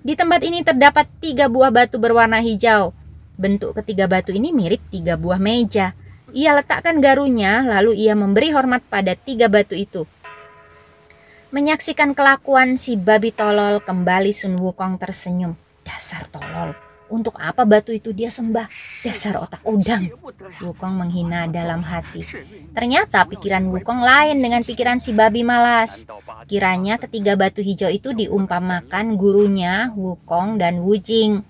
Di 0.00 0.16
tempat 0.16 0.40
ini 0.40 0.64
terdapat 0.64 1.04
tiga 1.20 1.52
buah 1.52 1.68
batu 1.68 2.00
berwarna 2.00 2.40
hijau. 2.40 2.96
Bentuk 3.36 3.76
ketiga 3.76 4.08
batu 4.08 4.32
ini 4.32 4.56
mirip 4.56 4.80
tiga 4.88 5.20
buah 5.20 5.36
meja. 5.36 5.92
Ia 6.32 6.56
letakkan 6.56 7.04
garunya, 7.04 7.60
lalu 7.60 8.08
ia 8.08 8.16
memberi 8.16 8.56
hormat 8.56 8.80
pada 8.88 9.12
tiga 9.12 9.52
batu 9.52 9.76
itu. 9.76 10.08
Menyaksikan 11.52 12.16
kelakuan 12.16 12.80
si 12.80 12.96
babi 12.96 13.36
tolol, 13.36 13.84
kembali 13.84 14.32
Sun 14.32 14.56
Wukong 14.56 14.96
tersenyum. 14.96 15.60
Dasar 15.84 16.24
tolol, 16.32 16.72
untuk 17.08 17.36
apa 17.40 17.64
batu 17.64 17.92
itu 17.92 18.12
dia 18.12 18.28
sembah? 18.28 18.68
Dasar 19.04 19.40
otak 19.40 19.64
udang. 19.64 20.12
Wukong 20.60 20.94
menghina 20.94 21.48
dalam 21.48 21.84
hati. 21.84 22.24
Ternyata 22.72 23.24
pikiran 23.28 23.64
Wukong 23.68 24.00
lain 24.00 24.38
dengan 24.40 24.62
pikiran 24.64 25.00
si 25.00 25.16
babi 25.16 25.44
malas. 25.44 26.04
Kiranya 26.48 26.96
ketiga 27.00 27.36
batu 27.36 27.60
hijau 27.60 27.88
itu 27.88 28.12
diumpamakan 28.12 29.16
gurunya 29.16 29.92
Wukong 29.96 30.60
dan 30.60 30.84
Wujing. 30.84 31.42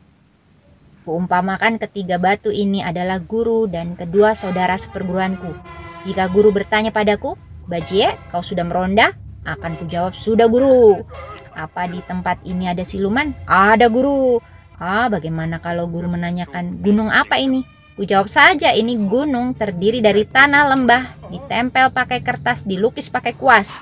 Kuumpamakan 1.09 1.81
ketiga 1.81 2.21
batu 2.21 2.53
ini 2.53 2.85
adalah 2.85 3.17
guru 3.17 3.65
dan 3.65 3.97
kedua 3.97 4.37
saudara 4.37 4.77
seperguruanku. 4.77 5.57
Jika 6.05 6.29
guru 6.29 6.53
bertanya 6.53 6.93
padaku, 6.93 7.33
Bajie, 7.69 8.13
kau 8.33 8.41
sudah 8.41 8.65
meronda? 8.65 9.13
Akan 9.45 9.77
kujawab, 9.77 10.17
sudah 10.17 10.49
guru. 10.49 11.05
Apa 11.53 11.85
di 11.85 12.01
tempat 12.05 12.41
ini 12.49 12.69
ada 12.69 12.81
siluman? 12.81 13.37
Ada 13.45 13.93
guru. 13.93 14.41
Ah, 14.79 15.11
bagaimana 15.11 15.59
kalau 15.59 15.91
guru 15.91 16.07
menanyakan, 16.07 16.79
gunung 16.79 17.11
apa 17.11 17.35
ini? 17.35 17.67
Kujawab 17.99 18.31
saja, 18.31 18.71
ini 18.71 18.95
gunung 18.95 19.51
terdiri 19.51 19.99
dari 19.99 20.23
tanah 20.23 20.71
lembah, 20.71 21.35
ditempel 21.35 21.91
pakai 21.91 22.23
kertas, 22.23 22.63
dilukis 22.63 23.11
pakai 23.11 23.35
kuas. 23.35 23.75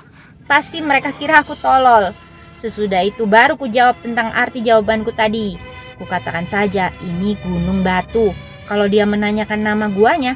Pasti 0.49 0.81
mereka 0.81 1.13
kira 1.13 1.45
aku 1.45 1.53
tolol. 1.53 2.17
Sesudah 2.57 3.05
itu 3.05 3.29
baru 3.29 3.53
ku 3.61 3.69
jawab 3.69 4.01
tentang 4.01 4.33
arti 4.33 4.65
jawabanku 4.65 5.13
tadi. 5.13 5.53
Ku 6.01 6.09
katakan 6.09 6.49
saja, 6.49 6.89
ini 7.05 7.37
gunung 7.45 7.85
batu. 7.85 8.33
Kalau 8.65 8.89
dia 8.89 9.05
menanyakan 9.05 9.61
nama 9.61 9.85
guanya, 9.93 10.33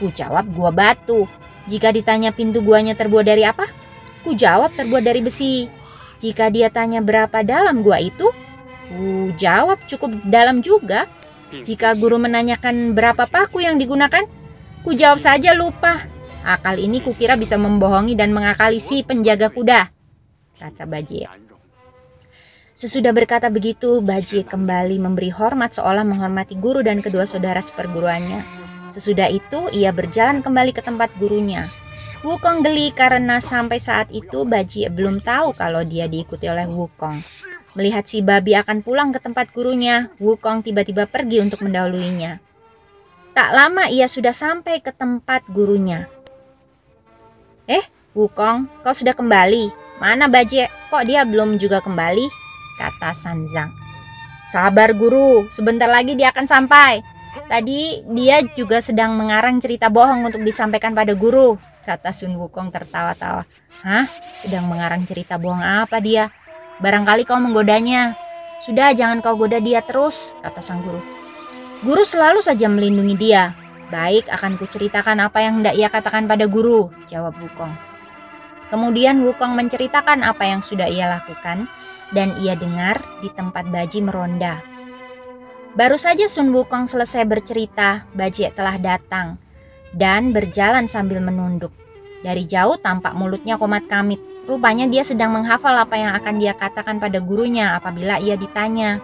ku 0.00 0.08
jawab 0.08 0.48
gua 0.56 0.72
batu. 0.72 1.28
Jika 1.68 1.92
ditanya 1.92 2.32
pintu 2.32 2.64
guanya 2.64 2.96
terbuat 2.96 3.28
dari 3.28 3.44
apa, 3.44 3.68
ku 4.24 4.32
jawab 4.32 4.72
terbuat 4.72 5.04
dari 5.04 5.20
besi. 5.20 5.68
Jika 6.16 6.48
dia 6.48 6.72
tanya 6.72 7.04
berapa 7.04 7.44
dalam 7.44 7.84
gua 7.84 8.00
itu, 8.00 8.32
ku 8.88 9.32
jawab 9.36 9.78
cukup 9.84 10.12
dalam 10.26 10.64
juga. 10.64 11.06
Jika 11.48 11.96
guru 11.96 12.20
menanyakan 12.20 12.92
berapa 12.92 13.24
paku 13.24 13.64
yang 13.64 13.80
digunakan, 13.80 14.24
ku 14.84 14.92
jawab 14.92 15.16
saja 15.16 15.56
lupa. 15.56 16.04
Akal 16.44 16.76
ini 16.76 17.00
kukira 17.00 17.40
bisa 17.40 17.56
membohongi 17.56 18.12
dan 18.16 18.36
mengakali 18.36 18.80
si 18.80 19.00
penjaga 19.00 19.48
kuda, 19.48 19.88
kata 20.60 20.84
Bajie. 20.84 21.24
Sesudah 22.78 23.10
berkata 23.10 23.50
begitu, 23.50 23.98
Bajie 23.98 24.46
kembali 24.46 25.02
memberi 25.02 25.34
hormat 25.34 25.74
seolah 25.74 26.06
menghormati 26.06 26.54
guru 26.54 26.84
dan 26.84 27.02
kedua 27.02 27.26
saudara 27.26 27.58
seperguruannya. 27.58 28.44
Sesudah 28.86 29.26
itu, 29.26 29.66
ia 29.74 29.90
berjalan 29.90 30.46
kembali 30.46 30.70
ke 30.70 30.80
tempat 30.84 31.10
gurunya. 31.18 31.66
Wukong 32.22 32.62
geli 32.62 32.94
karena 32.94 33.42
sampai 33.42 33.82
saat 33.82 34.14
itu 34.14 34.46
Bajie 34.46 34.90
belum 34.94 35.18
tahu 35.24 35.58
kalau 35.58 35.82
dia 35.82 36.06
diikuti 36.06 36.46
oleh 36.46 36.70
Wukong. 36.70 37.18
Melihat 37.78 38.10
si 38.10 38.26
babi 38.26 38.58
akan 38.58 38.82
pulang 38.82 39.14
ke 39.14 39.22
tempat 39.22 39.54
gurunya, 39.54 40.10
Wukong 40.18 40.66
tiba-tiba 40.66 41.06
pergi 41.06 41.38
untuk 41.38 41.62
mendahuluinya. 41.62 42.42
Tak 43.38 43.54
lama 43.54 43.86
ia 43.86 44.10
sudah 44.10 44.34
sampai 44.34 44.82
ke 44.82 44.90
tempat 44.90 45.46
gurunya. 45.46 46.10
Eh, 47.70 47.86
Wukong, 48.18 48.66
kau 48.82 48.90
sudah 48.90 49.14
kembali. 49.14 49.70
Mana 50.02 50.26
Baje? 50.26 50.66
Kok 50.90 51.06
dia 51.06 51.22
belum 51.22 51.54
juga 51.62 51.78
kembali? 51.78 52.26
Kata 52.82 53.14
Sanzang. 53.14 53.70
Sabar 54.50 54.90
guru, 54.98 55.46
sebentar 55.54 55.86
lagi 55.86 56.18
dia 56.18 56.34
akan 56.34 56.50
sampai. 56.50 56.98
Tadi 57.46 58.02
dia 58.10 58.42
juga 58.58 58.82
sedang 58.82 59.14
mengarang 59.14 59.62
cerita 59.62 59.86
bohong 59.86 60.26
untuk 60.26 60.42
disampaikan 60.42 60.98
pada 60.98 61.14
guru. 61.14 61.54
Kata 61.86 62.10
Sun 62.10 62.34
Wukong 62.34 62.74
tertawa-tawa. 62.74 63.46
Hah? 63.86 64.10
Sedang 64.42 64.66
mengarang 64.66 65.06
cerita 65.06 65.38
bohong 65.38 65.62
apa 65.62 66.02
dia? 66.02 66.34
Barangkali 66.78 67.26
kau 67.26 67.38
menggodanya. 67.38 68.14
Sudah, 68.62 68.90
jangan 68.94 69.22
kau 69.22 69.38
goda 69.38 69.62
dia 69.62 69.82
terus, 69.82 70.34
kata 70.42 70.62
sang 70.62 70.82
guru. 70.82 70.98
Guru 71.86 72.02
selalu 72.02 72.42
saja 72.42 72.66
melindungi 72.66 73.14
dia, 73.14 73.54
Baik, 73.88 74.28
akan 74.28 74.60
kuceritakan 74.60 75.16
apa 75.24 75.40
yang 75.40 75.64
hendak 75.64 75.72
ia 75.72 75.88
katakan 75.88 76.28
pada 76.28 76.44
guru, 76.44 76.92
jawab 77.08 77.32
Wukong. 77.40 77.72
Kemudian 78.68 79.24
Wukong 79.24 79.56
menceritakan 79.56 80.20
apa 80.20 80.44
yang 80.44 80.60
sudah 80.60 80.84
ia 80.92 81.08
lakukan 81.08 81.64
dan 82.12 82.36
ia 82.36 82.52
dengar 82.52 83.00
di 83.24 83.32
tempat 83.32 83.64
Baji 83.72 84.04
meronda. 84.04 84.60
Baru 85.72 85.96
saja 85.96 86.28
Sun 86.28 86.52
Wukong 86.52 86.84
selesai 86.84 87.24
bercerita, 87.24 88.04
Baji 88.12 88.52
telah 88.52 88.76
datang 88.76 89.40
dan 89.96 90.36
berjalan 90.36 90.84
sambil 90.84 91.24
menunduk. 91.24 91.72
Dari 92.20 92.44
jauh 92.44 92.76
tampak 92.76 93.16
mulutnya 93.16 93.56
komat 93.56 93.88
kamit. 93.88 94.20
Rupanya 94.48 94.88
dia 94.88 95.04
sedang 95.04 95.36
menghafal 95.36 95.76
apa 95.76 96.00
yang 96.00 96.16
akan 96.16 96.40
dia 96.40 96.56
katakan 96.56 96.96
pada 96.96 97.20
gurunya 97.20 97.76
apabila 97.76 98.16
ia 98.16 98.32
ditanya. 98.32 98.96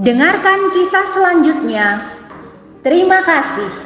Dengarkan 0.00 0.72
kisah 0.72 1.04
selanjutnya. 1.12 2.16
Terima 2.80 3.20
kasih. 3.20 3.83